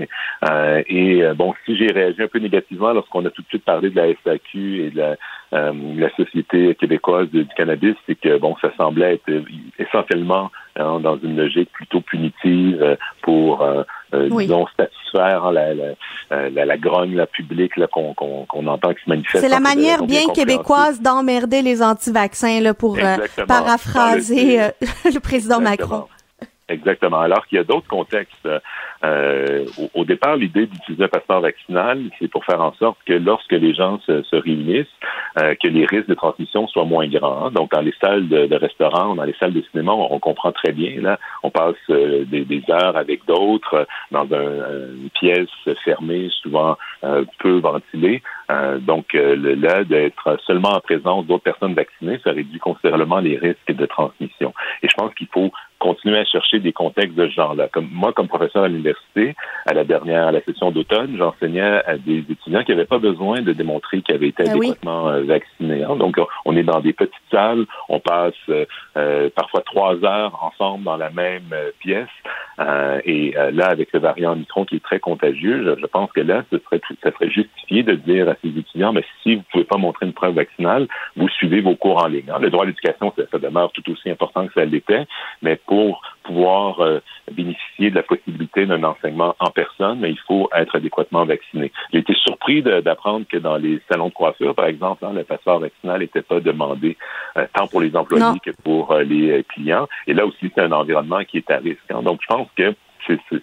et 0.87 1.23
bon, 1.37 1.55
si 1.65 1.77
j'ai 1.77 1.87
réagi 1.93 2.23
un 2.23 2.29
peu 2.29 2.39
négativement 2.39 2.93
lorsqu'on 2.93 3.25
a 3.25 3.31
tout 3.31 3.43
de 3.43 3.49
suite 3.49 3.65
parlé 3.65 3.91
de 3.91 3.97
la 3.97 4.09
SAQ 4.25 4.87
et 4.87 4.91
de 4.91 4.99
la 4.99 5.17
euh, 5.55 5.73
la 5.97 6.11
société 6.11 6.75
québécoise 6.75 7.31
du 7.31 7.47
cannabis, 7.57 7.95
c'est 8.07 8.21
que 8.21 8.37
bon, 8.37 8.55
ça 8.61 8.71
semblait 8.77 9.15
être 9.15 9.45
essentiellement 9.79 10.51
hein, 10.79 11.01
dans 11.01 11.19
une 11.19 11.37
logique 11.37 11.71
plutôt 11.73 12.01
punitive 12.01 12.83
euh, 12.83 12.97
pour 13.23 13.63
euh, 13.63 13.83
disons 14.13 14.67
satisfaire 14.77 15.45
hein, 15.45 15.53
la, 15.53 15.75
la, 15.75 16.65
la, 16.65 16.77
grogne 16.77 17.15
la 17.15 17.27
publique 17.27 17.73
qu'on 17.91 18.67
entend 18.67 18.95
qui 18.95 19.05
se 19.05 19.11
manifeste. 19.11 19.45
C'est 19.45 19.49
la 19.49 19.61
manière 19.61 20.05
bien 20.05 20.27
québécoise 20.35 21.01
d'emmerder 21.01 21.63
les 21.63 21.83
anti-vaccins 21.83 22.61
là 22.61 22.75
pour 22.75 22.99
paraphraser 23.47 24.59
le 25.05 25.21
président 25.21 25.61
Macron. 25.61 26.07
Exactement. 26.69 27.21
Alors 27.21 27.47
qu'il 27.47 27.57
y 27.57 27.61
a 27.61 27.65
d'autres 27.65 27.89
contextes. 27.89 28.49
Euh, 29.05 29.65
au, 29.95 30.05
départ, 30.05 30.37
l'idée 30.37 30.67
d'utiliser 30.67 31.05
un 31.05 31.09
passeport 31.09 31.41
vaccinal, 31.41 32.03
c'est 32.19 32.29
pour 32.29 32.45
faire 32.45 32.61
en 32.61 32.75
sorte 32.75 32.99
que 33.07 33.15
lorsque 33.15 33.53
les 33.53 33.73
gens 33.73 34.01
se, 34.01 34.23
se 34.23 34.37
réunissent, 34.37 34.87
euh, 35.41 35.55
que 35.55 35.69
les 35.69 35.87
risques 35.87 36.09
de 36.09 36.15
transmission 36.15 36.67
soient 36.67 36.85
moins 36.85 37.09
grands. 37.09 37.51
Donc, 37.51 37.71
dans 37.71 37.81
les 37.81 37.95
salles 38.01 38.29
de, 38.29 38.47
de 38.47 38.57
restaurants, 38.57 39.15
dans 39.15 39.25
les 39.25 39.35
salles 39.35 39.55
de 39.55 39.63
cinéma, 39.71 39.93
on, 39.93 40.19
comprend 40.19 40.53
très 40.53 40.73
bien. 40.73 41.01
Là, 41.01 41.19
on 41.43 41.51
passe 41.51 41.77
euh, 41.91 42.25
des, 42.25 42.45
des, 42.45 42.63
heures 42.71 42.97
avec 42.97 43.25
d'autres 43.25 43.87
dans 44.11 44.27
un, 44.33 44.95
une 44.95 45.11
pièce 45.15 45.49
fermée, 45.85 46.29
souvent 46.43 46.77
peu 47.39 47.61
ventilée. 47.61 48.23
donc, 48.81 49.13
le, 49.13 49.55
là, 49.55 49.85
d'être 49.85 50.39
seulement 50.45 50.71
en 50.71 50.81
présence 50.81 51.27
d'autres 51.27 51.45
personnes 51.45 51.75
vaccinées, 51.75 52.19
ça 52.25 52.33
réduit 52.33 52.59
considérablement 52.59 53.21
les 53.21 53.39
risques 53.39 53.73
de 53.73 53.87
transmission. 53.87 54.53
Et 54.83 54.89
je 54.89 54.95
pense 54.97 55.15
qu'il 55.15 55.29
faut 55.29 55.53
continuer 55.79 56.19
à 56.19 56.25
chercher 56.25 56.59
des 56.59 56.73
contextes 56.73 57.15
de 57.15 57.27
ce 57.29 57.33
genre-là. 57.33 57.69
Comme 57.73 57.89
moi, 57.93 58.13
comme 58.13 58.29
professeur 58.29 58.65
à 58.65 58.69
l'université, 58.69 59.35
à 59.67 59.75
la 59.75 59.85
dernière, 59.85 60.27
à 60.27 60.33
la 60.33 60.41
session 60.43 60.71
d'automne, 60.71 61.17
j'enseignais 61.17 61.83
à 61.87 61.97
des 61.97 62.19
étudiants 62.19 62.65
qui 62.65 62.73
n'avaient 62.73 62.85
pas 62.85 62.99
besoin 62.99 63.41
de 63.41 63.53
démontrer 63.53 64.03
qu'ils 64.03 64.15
avaient 64.15 64.29
été 64.29 64.45
ben 64.45 64.57
adéquatement 64.57 65.09
euh, 65.09 65.23
vaccinés. 65.23 65.85
Hein. 65.85 65.97
Donc, 65.97 66.17
on 66.45 66.57
est 66.57 66.63
dans 66.63 66.81
des 66.81 66.93
petites 66.93 67.15
salles, 67.31 67.65
on 67.89 68.01
passe 68.01 68.35
euh, 68.49 68.65
euh, 68.97 69.31
parfois 69.35 69.63
trois 69.63 70.05
heures 70.05 70.39
ensemble 70.43 70.85
dans 70.85 70.97
la 70.97 71.11
même 71.11 71.55
pièce. 71.81 72.09
et 73.05 73.35
là, 73.53 73.67
avec 73.67 73.93
le 73.93 74.01
variant 74.01 74.33
Omicron 74.33 74.65
qui 74.65 74.77
est 74.77 74.85
très 74.85 74.99
contagieux, 74.99 75.77
je, 75.79 75.87
pense 75.87 76.11
que 76.13 76.21
là, 76.21 76.45
ce 76.51 76.59
serait, 76.59 76.81
ça 77.03 77.13
serait 77.13 77.31
justifié 77.31 77.83
de 77.83 77.95
dire 77.95 78.29
à 78.29 78.35
ces 78.43 78.49
étudiants, 78.49 78.93
mais 78.93 79.05
si 79.23 79.35
vous 79.35 79.41
ne 79.41 79.53
pouvez 79.53 79.65
pas 79.65 79.79
montrer 79.79 80.07
une 80.07 80.13
preuve 80.13 80.35
vaccinale, 80.35 80.89
vous 81.17 81.29
suivez 81.29 81.61
vos 81.61 81.77
cours 81.77 82.03
en 82.03 82.09
ligne. 82.09 82.31
Hein. 82.31 82.39
Le 82.41 82.51
droit 82.51 82.65
à 82.65 82.67
l'éducation, 82.67 83.13
ça, 83.17 83.23
ça 83.31 83.39
demeure 83.39 83.71
tout 83.73 83.89
aussi 83.91 84.11
important 84.11 84.47
que 84.47 84.53
ça 84.55 84.65
l'était, 84.65 85.07
mais 85.43 85.61
pour 85.69 86.01
pouvoir 86.25 86.81
euh, 86.81 87.01
bénéficier 87.31 87.91
de 87.91 87.95
la 87.95 88.03
possibilité 88.03 88.65
d'un 88.65 88.83
enseignement 88.85 89.37
en 89.39 89.51
personne, 89.51 90.01
mais 90.01 90.11
il 90.11 90.19
faut 90.27 90.49
être 90.55 90.75
adéquatement 90.77 91.27
vacciné. 91.27 91.71
J'ai 91.93 92.01
été 92.01 92.15
surpris 92.15 92.63
d'apprendre 92.63 93.27
que 93.31 93.37
dans 93.37 93.57
les 93.57 93.79
salons 93.91 94.09
de 94.09 94.15
coiffure, 94.15 94.55
par 94.55 94.67
exemple, 94.67 95.05
hein, 95.05 95.13
le 95.15 95.25
passeport 95.25 95.61
vaccinal 95.61 96.01
n'était 96.01 96.23
pas 96.23 96.41
demandé 96.41 96.97
euh, 97.37 97.47
tant 97.53 97.67
pour 97.67 97.83
les 97.83 97.95
employés 97.95 98.41
que 98.43 98.51
pour 98.65 98.93
euh, 98.93 99.03
les 99.03 99.45
clients. 99.45 99.87
Et 100.07 100.15
là 100.15 100.25
aussi, 100.25 100.51
c'est 100.55 100.63
un 100.63 100.73
environnement 100.73 101.23
qui 101.25 101.37
est 101.37 101.51
à 101.51 101.59
risque. 101.59 101.91
Hein. 101.91 102.03
Donc, 102.03 102.21
je 102.23 102.27
pense 102.27 102.49
que 102.57 102.75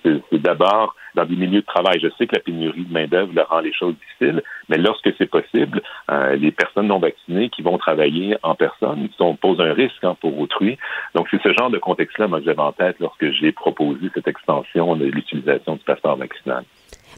c'est 0.03 0.41
d'abord 0.41 0.95
dans 1.15 1.25
des 1.25 1.35
milieux 1.35 1.61
de 1.61 1.65
travail. 1.65 1.99
Je 2.01 2.09
sais 2.17 2.27
que 2.27 2.35
la 2.35 2.41
pénurie 2.41 2.85
de 2.85 2.93
main-d'œuvre 2.93 3.31
rend 3.49 3.59
les 3.59 3.73
choses 3.73 3.95
difficiles, 3.95 4.43
mais 4.69 4.77
lorsque 4.77 5.09
c'est 5.17 5.29
possible, 5.29 5.81
euh, 6.11 6.35
les 6.35 6.51
personnes 6.51 6.87
non 6.87 6.99
vaccinées 6.99 7.49
qui 7.49 7.61
vont 7.61 7.77
travailler 7.77 8.37
en 8.43 8.55
personne 8.55 9.07
sont, 9.17 9.35
posent 9.35 9.61
un 9.61 9.73
risque 9.73 10.03
hein, 10.03 10.15
pour 10.19 10.37
autrui. 10.39 10.77
Donc, 11.13 11.27
c'est 11.31 11.41
ce 11.41 11.53
genre 11.53 11.69
de 11.69 11.77
contexte-là 11.77 12.27
que 12.27 12.43
j'avais 12.43 12.59
en 12.59 12.73
tête 12.73 12.97
lorsque 12.99 13.31
j'ai 13.31 13.51
proposé 13.51 14.09
cette 14.13 14.27
extension 14.27 14.95
de 14.95 15.05
l'utilisation 15.05 15.75
du 15.75 15.83
passeport 15.83 16.17
vaccinal. 16.17 16.63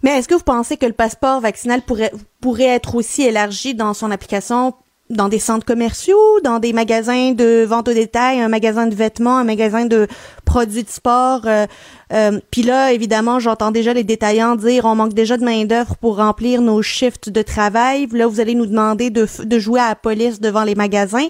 Mais 0.03 0.11
est-ce 0.11 0.27
que 0.27 0.35
vous 0.35 0.43
pensez 0.43 0.77
que 0.77 0.85
le 0.85 0.93
passeport 0.93 1.41
vaccinal 1.41 1.81
pourrait, 1.81 2.11
pourrait 2.41 2.75
être 2.75 2.95
aussi 2.95 3.23
élargi 3.23 3.73
dans 3.73 3.93
son 3.93 4.11
application 4.11 4.73
dans 5.09 5.29
des 5.29 5.39
centres 5.39 5.65
commerciaux, 5.65 6.39
dans 6.43 6.59
des 6.59 6.73
magasins 6.73 7.31
de 7.31 7.63
vente 7.63 7.87
au 7.87 7.93
détail, 7.93 8.39
un 8.39 8.49
magasin 8.49 8.87
de 8.87 8.95
vêtements, 8.95 9.37
un 9.37 9.43
magasin 9.43 9.85
de 9.85 10.07
produits 10.45 10.83
de 10.83 10.89
sport. 10.89 11.41
Euh, 11.45 11.65
euh, 12.13 12.39
Puis 12.51 12.63
là, 12.63 12.91
évidemment, 12.93 13.39
j'entends 13.39 13.71
déjà 13.71 13.93
les 13.93 14.03
détaillants 14.03 14.55
dire 14.55 14.85
on 14.85 14.95
manque 14.95 15.13
déjà 15.13 15.37
de 15.37 15.45
main 15.45 15.65
d'œuvre 15.65 15.95
pour 15.95 16.17
remplir 16.17 16.61
nos 16.61 16.81
shifts 16.81 17.29
de 17.29 17.41
travail. 17.41 18.07
Là, 18.11 18.27
vous 18.27 18.39
allez 18.39 18.55
nous 18.55 18.65
demander 18.65 19.09
de, 19.09 19.27
de 19.43 19.59
jouer 19.59 19.79
à 19.79 19.89
la 19.89 19.95
police 19.95 20.39
devant 20.39 20.63
les 20.63 20.75
magasins, 20.75 21.27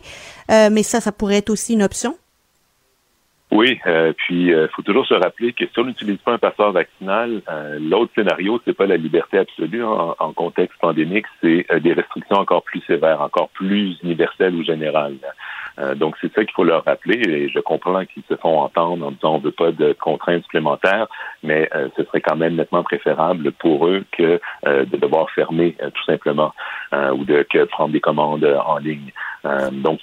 euh, 0.52 0.70
mais 0.72 0.84
ça, 0.84 1.02
ça 1.02 1.12
pourrait 1.12 1.38
être 1.38 1.50
aussi 1.50 1.74
une 1.74 1.84
option. 1.84 2.16
Oui, 3.50 3.80
euh, 3.88 4.12
puis 4.18 4.48
il 4.48 4.54
euh, 4.54 4.68
faut 4.76 4.82
toujours 4.82 5.06
se 5.06 5.14
rappeler 5.14 5.54
que 5.54 5.66
si 5.66 5.80
on 5.80 5.86
n'utilise 5.86 6.18
pas 6.18 6.34
un 6.34 6.38
passeport 6.38 6.74
vaccinal, 6.74 7.42
euh, 7.50 7.80
l'autre 7.80 8.12
scénario, 8.14 8.62
c'est 8.66 8.76
pas 8.76 8.88
la 8.88 8.98
liberté 8.98 9.38
absolue 9.38 9.86
en, 9.86 10.34
contexte 10.36 10.78
pandémique, 10.80 11.26
c'est 11.42 11.66
des 11.80 11.94
restrictions 11.94 12.36
encore 12.36 12.62
plus 12.64 12.82
sévères, 12.82 13.22
encore 13.22 13.50
plus 13.50 13.98
universelles 14.04 14.54
ou 14.54 14.64
générales. 14.64 15.16
donc 15.96 16.16
c'est 16.22 16.32
ça 16.34 16.44
qu'il 16.44 16.54
faut 16.54 16.64
leur 16.64 16.84
rappeler 16.84 17.18
et 17.28 17.50
je 17.50 17.60
comprends 17.60 18.06
qu'ils 18.06 18.24
se 18.30 18.36
font 18.36 18.60
entendre 18.60 19.08
en 19.08 19.12
disant 19.12 19.36
on 19.36 19.40
veut 19.40 19.52
pas 19.52 19.72
de 19.72 19.94
contraintes 19.94 20.44
supplémentaires, 20.44 21.08
mais 21.44 21.70
ce 21.96 22.04
serait 22.04 22.22
quand 22.22 22.36
même 22.36 22.56
nettement 22.56 22.84
préférable 22.84 23.52
pour 23.54 23.88
eux 23.88 24.04
que 24.12 24.40
de 24.66 24.98
devoir 24.98 25.30
fermer 25.32 25.76
tout 25.80 26.04
simplement 26.06 26.54
ou 26.94 27.24
de 27.24 27.46
que 27.50 27.64
prendre 27.66 27.94
des 27.94 28.02
commandes 28.02 28.46
en 28.46 28.78
ligne. 28.78 29.12
Donc 29.72 30.02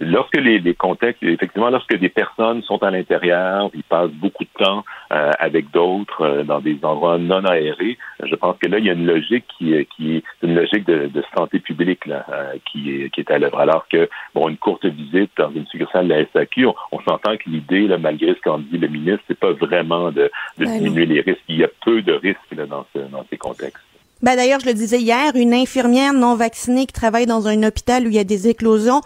lorsque 0.00 0.36
les, 0.36 0.58
les 0.58 0.74
contextes, 0.74 1.22
effectivement, 1.22 1.70
lorsque 1.70 1.96
des 1.96 2.08
personnes 2.08 2.62
sont 2.62 2.82
à 2.82 2.90
l'intérieur, 2.90 3.70
ils 3.74 3.82
passent 3.82 4.10
beaucoup 4.10 4.44
de 4.44 4.64
temps 4.64 4.84
euh, 5.12 5.30
avec 5.38 5.70
d'autres 5.70 6.22
euh, 6.22 6.44
dans 6.44 6.60
des 6.60 6.78
endroits 6.82 7.18
non 7.18 7.44
aérés. 7.44 7.98
Je 8.24 8.34
pense 8.34 8.56
que 8.58 8.68
là, 8.68 8.78
il 8.78 8.86
y 8.86 8.90
a 8.90 8.94
une 8.94 9.06
logique 9.06 9.44
qui, 9.58 9.74
euh, 9.74 9.84
qui 9.94 10.16
est 10.16 10.24
une 10.42 10.54
logique 10.54 10.86
de, 10.86 11.10
santé 11.36 11.60
publique 11.60 12.06
là, 12.06 12.26
qui, 12.66 12.90
est, 12.90 13.10
qui 13.10 13.20
est 13.20 13.30
à 13.30 13.38
l'œuvre. 13.38 13.60
Alors 13.60 13.86
que, 13.88 14.08
bon, 14.34 14.48
une 14.48 14.56
courte 14.56 14.84
visite 14.84 15.30
dans 15.38 15.50
une 15.52 15.66
succursale 15.66 16.08
de 16.08 16.14
la 16.14 16.24
SAQ, 16.32 16.66
on, 16.66 17.00
s'entend 17.00 17.36
que 17.36 17.48
l'idée, 17.48 17.88
malgré 17.98 18.34
ce 18.34 18.40
qu'en 18.40 18.58
dit 18.58 18.78
le 18.78 18.88
ministre, 18.88 19.22
c'est 19.28 19.38
pas 19.38 19.52
vraiment 19.52 20.10
de, 20.10 20.30
de 20.58 20.64
diminuer 20.64 21.06
les 21.06 21.20
risques. 21.20 21.42
Il 21.48 21.58
y 21.58 21.64
a 21.64 21.68
peu 21.84 22.02
de 22.02 22.12
risques 22.12 22.54
dans, 22.54 22.84
dans 22.94 23.24
ces 23.30 23.38
contextes. 23.38 23.91
Ben 24.22 24.36
d'ailleurs, 24.36 24.60
je 24.60 24.66
le 24.66 24.74
disais 24.74 25.00
hier, 25.00 25.32
une 25.34 25.52
infirmière 25.52 26.12
non 26.12 26.36
vaccinée 26.36 26.86
qui 26.86 26.92
travaille 26.92 27.26
dans 27.26 27.48
un 27.48 27.62
hôpital 27.64 28.06
où 28.06 28.08
il 28.08 28.14
y 28.14 28.20
a 28.20 28.24
des 28.24 28.48
éclosions 28.48 29.00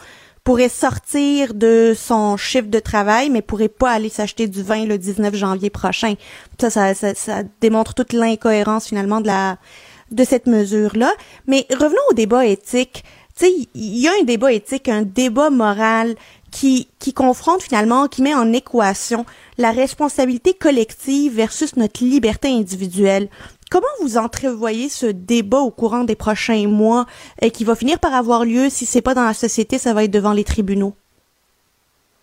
pourrait 0.44 0.68
sortir 0.68 1.54
de 1.54 1.92
son 1.96 2.36
chiffre 2.36 2.68
de 2.68 2.78
travail, 2.78 3.30
mais 3.30 3.42
pourrait 3.42 3.68
pas 3.68 3.90
aller 3.90 4.08
s'acheter 4.08 4.46
du 4.46 4.62
vin 4.62 4.84
le 4.84 4.96
19 4.96 5.34
janvier 5.34 5.70
prochain. 5.70 6.14
Ça, 6.60 6.70
ça, 6.70 6.94
ça, 6.94 7.42
démontre 7.60 7.94
toute 7.94 8.12
l'incohérence 8.12 8.86
finalement 8.86 9.20
de 9.20 9.26
la 9.26 9.58
de 10.12 10.22
cette 10.22 10.46
mesure-là. 10.46 11.12
Mais 11.48 11.66
revenons 11.70 12.02
au 12.10 12.14
débat 12.14 12.46
éthique. 12.46 13.02
Tu 13.36 13.46
sais, 13.46 13.52
il 13.74 13.98
y 13.98 14.06
a 14.06 14.12
un 14.20 14.24
débat 14.24 14.52
éthique, 14.52 14.88
un 14.88 15.02
débat 15.02 15.50
moral 15.50 16.14
qui, 16.52 16.88
qui 17.00 17.12
confronte 17.12 17.62
finalement, 17.62 18.06
qui 18.06 18.22
met 18.22 18.34
en 18.34 18.52
équation 18.52 19.26
la 19.58 19.72
responsabilité 19.72 20.54
collective 20.54 21.34
versus 21.34 21.76
notre 21.76 22.04
liberté 22.04 22.48
individuelle. 22.48 23.28
Comment 23.70 23.86
vous 24.00 24.16
entrevoyez 24.16 24.88
ce 24.88 25.06
débat 25.06 25.58
au 25.58 25.70
courant 25.70 26.04
des 26.04 26.14
prochains 26.14 26.68
mois 26.68 27.06
et 27.42 27.50
qui 27.50 27.64
va 27.64 27.74
finir 27.74 27.98
par 27.98 28.14
avoir 28.14 28.44
lieu? 28.44 28.68
Si 28.68 28.86
c'est 28.86 29.02
pas 29.02 29.14
dans 29.14 29.24
la 29.24 29.34
société, 29.34 29.78
ça 29.78 29.92
va 29.92 30.04
être 30.04 30.12
devant 30.12 30.32
les 30.32 30.44
tribunaux? 30.44 30.94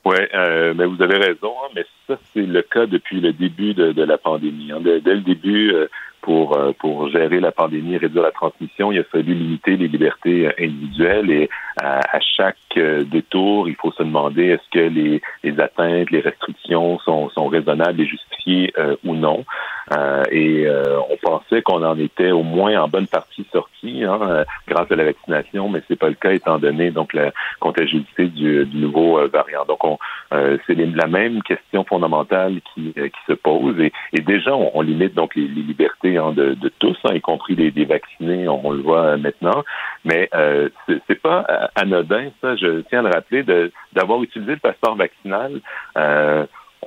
Oui, 0.05 0.17
euh, 0.33 0.73
mais 0.75 0.85
vous 0.85 1.01
avez 1.01 1.17
raison, 1.17 1.53
hein, 1.63 1.69
mais 1.75 1.85
ça, 2.07 2.17
c'est 2.33 2.41
le 2.41 2.61
cas 2.61 2.85
depuis 2.85 3.21
le 3.21 3.31
début 3.31 3.73
de, 3.73 4.03
la 4.03 4.17
pandémie. 4.17 4.71
Hein. 4.71 4.81
Dès, 4.81 4.99
le 4.99 5.21
début, 5.21 5.73
euh, 5.73 5.87
pour, 6.21 6.57
euh, 6.57 6.73
pour 6.77 7.09
gérer 7.09 7.39
la 7.39 7.53
pandémie, 7.53 7.97
réduire 7.97 8.23
la 8.23 8.31
transmission, 8.31 8.91
il 8.91 8.99
a 8.99 9.03
fallu 9.05 9.33
limiter 9.33 9.77
les 9.77 9.87
libertés 9.87 10.49
individuelles 10.59 11.31
et 11.31 11.49
à, 11.81 12.19
chaque 12.19 12.57
détour, 12.75 13.69
il 13.69 13.75
faut 13.75 13.91
se 13.91 14.03
demander 14.03 14.47
est-ce 14.47 14.69
que 14.71 14.79
les, 14.79 15.21
atteintes, 15.59 16.11
les 16.11 16.19
restrictions 16.19 16.99
sont 16.99 17.47
raisonnables 17.47 18.01
et 18.01 18.05
justifiées 18.05 18.73
ou 19.03 19.13
non. 19.15 19.45
Euh, 19.91 20.23
et 20.31 20.65
euh, 20.65 20.99
on 21.09 21.17
pensait 21.17 21.61
qu'on 21.61 21.83
en 21.83 21.97
était 21.97 22.31
au 22.31 22.43
moins 22.43 22.81
en 22.81 22.87
bonne 22.87 23.07
partie 23.07 23.45
sorti 23.51 24.03
hein, 24.03 24.19
euh, 24.23 24.45
grâce 24.67 24.91
à 24.91 24.95
la 24.95 25.03
vaccination, 25.03 25.69
mais 25.69 25.81
c'est 25.87 25.99
pas 25.99 26.09
le 26.09 26.15
cas 26.15 26.31
étant 26.31 26.57
donné 26.57 26.91
donc 26.91 27.13
la 27.13 27.31
contagiosité 27.59 28.27
du, 28.27 28.67
nouveau 28.73 29.27
variant. 29.27 29.65
Donc 29.65 29.83
on, 29.83 29.97
c'est 30.31 30.75
la 30.75 31.07
même 31.07 31.41
question 31.43 31.83
fondamentale 31.83 32.61
qui, 32.73 32.93
qui 32.93 33.19
se 33.27 33.33
pose 33.33 33.79
et, 33.79 33.91
et 34.13 34.21
déjà 34.21 34.55
on, 34.55 34.81
limite 34.81 35.13
donc 35.13 35.35
les, 35.35 35.47
libertés 35.47 36.17
hein, 36.17 36.31
de, 36.31 36.53
de, 36.53 36.69
tous, 36.79 36.97
hein, 37.03 37.13
y 37.13 37.21
compris 37.21 37.55
des, 37.55 37.71
des 37.71 37.85
vaccinés, 37.85 38.47
on, 38.47 38.71
le 38.71 38.81
voit 38.81 39.17
maintenant. 39.17 39.63
Mais 40.05 40.29
euh, 40.33 40.69
c'est 41.07 41.21
pas 41.21 41.45
anodin 41.75 42.29
ça. 42.41 42.55
Je 42.55 42.81
tiens 42.81 42.99
à 42.99 43.03
le 43.03 43.09
rappeler 43.09 43.43
d'avoir 43.93 44.23
utilisé 44.23 44.53
le 44.53 44.59
passeport 44.59 44.95
vaccinal. 44.95 45.61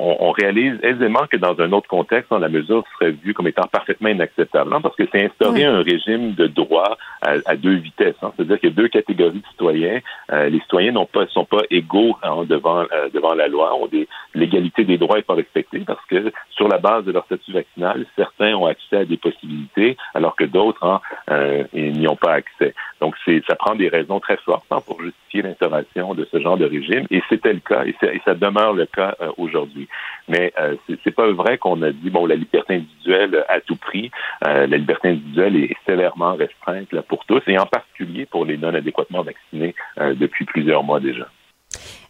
Euh, 0.00 0.14
on, 0.20 0.30
réalise 0.30 0.78
aisément 0.82 1.26
que 1.30 1.36
dans 1.36 1.58
un 1.60 1.72
autre 1.72 1.88
contexte, 1.88 2.30
la 2.30 2.48
mesure 2.48 2.84
serait 2.94 3.12
vue 3.12 3.34
comme 3.34 3.48
étant 3.48 3.66
parfaitement 3.66 4.08
inacceptable, 4.08 4.72
hein, 4.74 4.80
parce 4.82 4.96
que 4.96 5.04
c'est 5.10 5.24
instaurer 5.24 5.64
un 5.64 5.82
régime 5.82 6.34
de 6.34 6.46
droit 6.46 6.96
à, 7.22 7.56
deux 7.56 7.76
vitesses. 7.76 8.16
Hein. 8.22 8.32
C'est-à-dire 8.36 8.60
qu'il 8.60 8.68
y 8.70 8.72
a 8.72 8.76
deux 8.76 8.88
catégories 8.88 9.40
de 9.40 9.46
citoyens. 9.50 10.00
Euh, 10.32 10.48
les 10.48 10.60
citoyens 10.60 10.92
n'ont 10.92 11.06
pas, 11.06 11.26
sont 11.28 11.44
pas 11.44 11.62
égaux 11.70 12.16
hein, 12.22 12.44
devant 12.46 12.80
euh, 12.80 13.08
devant 13.12 13.34
la 13.34 13.48
loi. 13.48 13.72
Des 13.90 14.08
l'égalité 14.34 14.84
des 14.84 14.98
droits 14.98 15.16
n'est 15.16 15.22
pas 15.22 15.34
respectée 15.34 15.80
parce 15.86 16.04
que 16.06 16.32
sur 16.50 16.68
la 16.68 16.78
base 16.78 17.04
de 17.04 17.12
leur 17.12 17.24
statut 17.24 17.52
vaccinal, 17.52 18.04
certains 18.16 18.54
ont 18.54 18.66
accès 18.66 18.98
à 18.98 19.04
des 19.04 19.16
possibilités, 19.16 19.96
alors 20.14 20.36
que 20.36 20.44
d'autres 20.44 20.84
hein, 20.84 21.00
euh, 21.30 21.64
n'y 21.72 22.06
ont 22.06 22.16
pas 22.16 22.34
accès. 22.34 22.74
Donc 23.00 23.14
c'est 23.24 23.42
ça 23.48 23.56
prend 23.56 23.74
des 23.74 23.88
raisons 23.88 24.20
très 24.20 24.36
fortes 24.38 24.66
hein, 24.70 24.78
pour 24.86 25.00
justifier 25.00 25.42
l'instauration 25.42 26.14
de 26.14 26.26
ce 26.30 26.40
genre 26.40 26.56
de 26.56 26.66
régime, 26.66 27.06
et 27.10 27.22
c'était 27.28 27.52
le 27.52 27.60
cas, 27.60 27.84
et, 27.84 27.94
ça 28.24 28.34
demeure 28.34 28.72
le 28.72 28.86
cas 28.86 29.16
aujourd'hui. 29.36 29.85
Mais 30.28 30.52
euh, 30.60 30.74
c'est 31.04 31.14
pas 31.14 31.30
vrai 31.32 31.58
qu'on 31.58 31.82
a 31.82 31.90
dit 31.90 32.10
bon 32.10 32.26
la 32.26 32.34
liberté 32.34 32.74
individuelle 32.74 33.44
à 33.48 33.60
tout 33.60 33.76
prix. 33.76 34.10
la 34.42 34.66
liberté 34.66 35.08
individuelle 35.08 35.56
est 35.56 35.76
sévèrement 35.86 36.34
restreinte 36.34 36.92
là, 36.92 37.02
pour 37.02 37.24
tous, 37.24 37.42
et 37.46 37.58
en 37.58 37.66
particulier 37.66 38.26
pour 38.26 38.44
les 38.44 38.56
non 38.56 38.74
adéquatement 38.74 39.22
vaccinés 39.22 39.74
depuis 39.98 40.44
plusieurs 40.44 40.82
mois 40.82 41.00
déjà. 41.00 41.28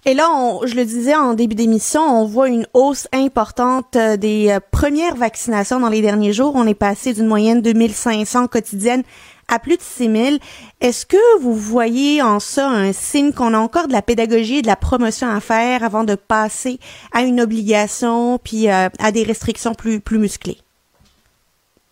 Et 0.09 0.15
là, 0.15 0.29
je 0.65 0.77
le 0.77 0.85
disais 0.85 1.17
en 1.17 1.35
début 1.35 1.57
d'émission, 1.57 2.01
on 2.01 2.25
voit 2.25 2.49
une 2.49 2.67
hausse 2.75 3.09
importante 3.13 3.97
euh, 3.97 4.17
des 4.17 4.51
euh, 4.51 4.61
premières 4.71 5.17
vaccinations 5.17 5.81
dans 5.81 5.89
les 5.89 6.01
derniers 6.01 6.33
jours. 6.33 6.53
On 6.55 6.65
est 6.69 6.79
passé 6.79 7.13
d'une 7.13 7.27
moyenne 7.27 7.61
de 7.61 7.73
1500 7.73 8.47
quotidiennes 8.47 9.03
à 9.49 9.59
plus 9.59 9.77
de 9.77 9.83
6000. 9.83 10.39
Est-ce 10.81 11.07
que 11.07 11.41
vous 11.41 11.55
voyez 11.55 12.23
en 12.23 12.41
ça 12.41 12.69
un 12.69 12.93
signe 12.93 13.33
qu'on 13.33 13.55
a 13.55 13.59
encore 13.59 13.89
de 13.89 13.93
la 13.93 14.03
pédagogie 14.03 14.59
et 14.59 14.63
de 14.63 14.67
la 14.67 14.77
promotion 14.77 15.29
à 15.29 15.41
faire 15.41 15.85
avant 15.85 16.05
de 16.05 16.15
passer 16.15 16.79
à 17.13 17.23
une 17.23 17.41
obligation 17.41 18.39
puis 18.39 18.69
euh, 18.69 18.89
à 18.99 19.13
des 19.13 19.23
restrictions 19.23 19.75
plus, 19.75 20.01
plus 20.01 20.19
musclées? 20.19 20.59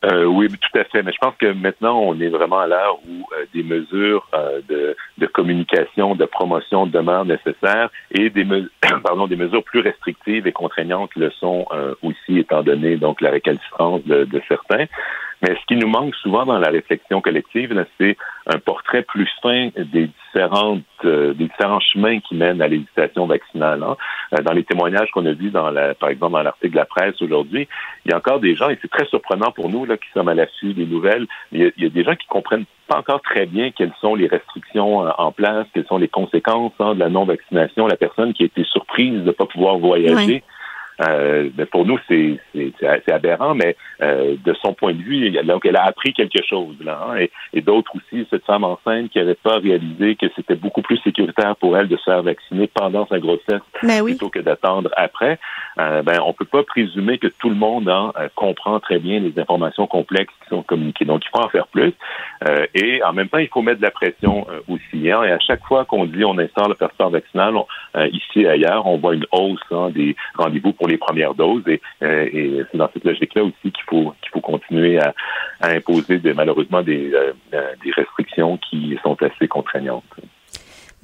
Euh, 0.05 0.27
oui, 0.27 0.49
tout 0.51 0.79
à 0.79 0.85
fait. 0.85 1.03
Mais 1.03 1.13
je 1.13 1.19
pense 1.19 1.35
que 1.39 1.51
maintenant, 1.53 1.99
on 1.99 2.21
est 2.21 2.29
vraiment 2.29 2.59
à 2.59 2.67
l'heure 2.67 2.99
où 3.09 3.25
euh, 3.33 3.47
des 3.55 3.63
mesures 3.63 4.29
de, 4.69 4.95
de, 5.17 5.27
communication, 5.27 6.15
de 6.15 6.27
promotion 6.27 6.87
demeurent 6.87 7.25
nécessaires 7.25 7.89
et 8.11 8.29
des, 8.29 8.45
pardon, 9.03 9.27
des 9.27 9.37
mesures 9.37 9.65
plus 9.65 9.81
restrictives 9.81 10.47
et 10.47 10.53
contraignantes 10.53 11.11
le 11.17 11.31
sont 11.31 11.67
aussi, 12.03 12.39
étant 12.39 12.63
donné 12.63 12.97
donc 12.97 13.23
la 13.23 13.31
récalcitrance 13.31 14.05
de 14.05 14.43
certains. 14.47 14.85
Mais 15.45 15.55
ce 15.61 15.67
qui 15.67 15.77
nous 15.77 15.89
manque 15.89 16.15
souvent 16.15 16.47
dans 16.47 16.59
la 16.59 16.71
réflexion 16.71 17.21
collective, 17.21 17.85
c'est 18.01 18.17
un 18.47 18.59
portrait 18.59 19.03
plus 19.03 19.29
fin 19.43 19.69
des 19.77 20.07
différentes, 20.07 20.81
euh, 21.05 21.35
des 21.35 21.45
différents 21.45 21.81
chemins 21.81 22.19
qui 22.21 22.35
mènent 22.35 22.63
à 22.63 22.67
l'hésitation 22.67 23.27
vaccinale. 23.27 23.83
Hein. 23.83 23.95
Euh, 24.33 24.43
dans 24.43 24.55
les 24.55 24.65
témoignages 24.65 25.11
qu'on 25.11 25.27
a 25.27 25.33
vus, 25.33 25.51
dans 25.51 25.71
la, 25.71 25.95
par 25.95 26.09
exemple, 26.09 26.33
dans 26.33 26.43
l'article 26.43 26.73
de 26.73 26.77
la 26.77 26.87
presse 26.87 27.21
aujourd'hui, 27.21 27.69
il 28.07 28.11
y 28.11 28.15
a 28.15 28.17
encore 28.17 28.41
des 28.41 28.57
gens, 28.57 28.71
et 28.71 28.79
c'est 28.81 28.91
très 28.91 29.05
surprenant 29.07 29.53
pour 29.53 29.69
nous 29.69 29.85
là, 29.85 29.99
qui 29.99 30.09
sommes 30.15 30.29
à 30.29 30.35
l'affût 30.35 30.73
des 30.73 30.87
nouvelles, 30.87 31.27
il 31.53 31.71
y, 31.77 31.85
a, 31.85 31.89
des 31.91 32.05
gens 32.05 32.17
qui 32.17 32.27
comprennent 32.27 32.65
pas 32.89 33.01
encore 33.01 33.21
très 33.21 33.45
bien 33.45 33.71
quelles 33.71 33.93
sont 34.01 34.15
les 34.15 34.29
restrictions 34.29 35.07
euh, 35.07 35.11
en 35.19 35.31
place, 35.31 35.67
quelles 35.75 35.87
sont 35.87 35.99
les 35.99 36.09
conséquences 36.09 36.73
hein, 36.81 36.95
de 36.95 37.01
la 37.01 37.11
non-vaccination. 37.11 37.87
La 37.87 37.97
personne 37.97 38.33
qui 38.33 38.45
a 38.45 38.47
été 38.47 38.65
surprise 38.65 39.21
de 39.21 39.27
ne 39.27 39.31
pas 39.33 39.45
pouvoir 39.45 39.77
voyager. 39.77 40.43
Euh, 41.01 41.51
pour 41.71 41.87
nous, 41.87 41.99
c'est 42.09 42.39
aberrant, 43.09 43.55
mais 43.55 43.77
euh, 44.03 44.37
de 44.45 44.55
son 44.63 44.75
point 44.75 44.93
de 44.93 45.03
vue, 45.03 45.31
donc 45.43 45.65
elle 45.67 45.77
a 45.77 45.85
appris 45.85 46.13
quelque 46.13 46.43
chose 46.49 46.77
là, 46.81 47.07
hein, 47.09 47.17
et, 47.17 47.31
et 47.53 47.61
d'autres 47.61 47.93
aussi, 47.97 48.27
cette 48.31 48.45
femme 48.45 48.65
enceinte 48.65 49.11
qui 49.11 49.19
n'avait 49.19 49.35
pas 49.35 49.59
réalisé 49.59 50.17
que 50.17 50.27
c'était 50.37 50.55
beaucoup 50.55 50.83
plus 50.83 50.99
sécuritaire 50.99 51.57
pour 51.57 51.77
elle 51.77 51.89
de 51.89 51.97
se 51.97 52.05
faire 52.05 52.23
vacciner 52.23 52.69
pendant 52.69 53.07
sa 53.07 53.19
grossesse 53.19 53.63
plutôt 53.81 54.29
que 54.29 54.41
d'attendre 54.41 54.91
après. 54.97 55.39
Euh, 55.79 56.03
ben, 56.03 56.21
on 56.25 56.33
peut 56.33 56.45
pas 56.45 56.63
présumer 56.63 57.19
que 57.19 57.27
tout 57.27 57.49
le 57.49 57.57
monde 57.57 57.89
hein, 57.89 58.13
euh, 58.19 58.29
comprend 58.35 58.79
très 58.79 58.99
bien 58.99 59.19
les 59.19 59.39
informations 59.39 59.87
complexes 59.87 60.33
qui 60.43 60.49
sont 60.51 60.63
communiquées. 60.63 61.05
Donc, 61.05 61.23
il 61.25 61.29
faut 61.31 61.45
en 61.45 61.49
faire 61.49 61.67
plus. 61.67 61.93
Euh, 62.47 62.67
et 62.75 63.03
en 63.03 63.13
même 63.13 63.29
temps, 63.29 63.39
il 63.39 63.49
faut 63.49 63.63
mettre 63.63 63.79
de 63.79 63.85
la 63.85 63.91
pression 63.91 64.47
aussi. 64.69 65.11
Hein, 65.11 65.23
et 65.25 65.33
à 65.33 65.39
chaque 65.41 65.65
fois 65.65 65.85
qu'on 65.85 66.05
dit 66.05 66.25
on 66.25 66.39
installe 66.39 66.69
le 66.69 66.75
passeport 66.75 67.11
vaccinal, 67.11 67.55
ici 68.13 68.41
et 68.41 68.49
ailleurs, 68.49 68.87
on 68.87 68.99
voit 68.99 69.15
une 69.15 69.27
hausse 69.33 69.61
hein, 69.71 69.91
des 69.91 70.17
rendez-vous 70.37 70.73
pour 70.73 70.84
les 70.87 70.99
premières 70.99 71.35
doses. 71.35 71.65
Et, 71.67 71.81
et 72.03 72.63
c'est 72.71 72.79
dans 72.79 72.91
cette 72.93 73.05
logique-là 73.05 73.45
aussi 73.45 73.73
qu'il 73.73 73.85
faut 73.89 74.15
qu'il 74.23 74.31
faut 74.33 74.41
continuer 74.41 74.99
à, 74.99 75.15
imposer 75.61 76.21
malheureusement 76.35 76.83
des, 76.83 77.13
des 77.53 77.91
restrictions 77.93 78.59
qui 78.59 78.99
sont 79.03 79.17
assez 79.23 79.49
contraignantes. 79.49 80.05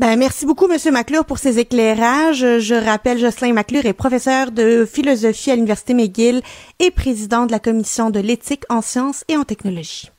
Ben, 0.00 0.16
merci 0.16 0.46
beaucoup, 0.46 0.66
Monsieur 0.66 0.90
McClure, 0.92 1.26
pour 1.26 1.36
ces 1.36 1.58
éclairages. 1.58 2.58
Je 2.58 2.74
rappelle, 2.74 3.18
Jocelyn 3.18 3.52
McClure 3.52 3.84
est 3.84 3.92
professeur 3.92 4.50
de 4.50 4.86
philosophie 4.86 5.50
à 5.50 5.56
l'Université 5.56 5.92
McGill 5.92 6.40
et 6.78 6.90
président 6.90 7.44
de 7.44 7.52
la 7.52 7.58
Commission 7.58 8.08
de 8.08 8.18
l'éthique 8.18 8.64
en 8.70 8.80
sciences 8.80 9.26
et 9.28 9.36
en 9.36 9.44
technologie. 9.44 10.10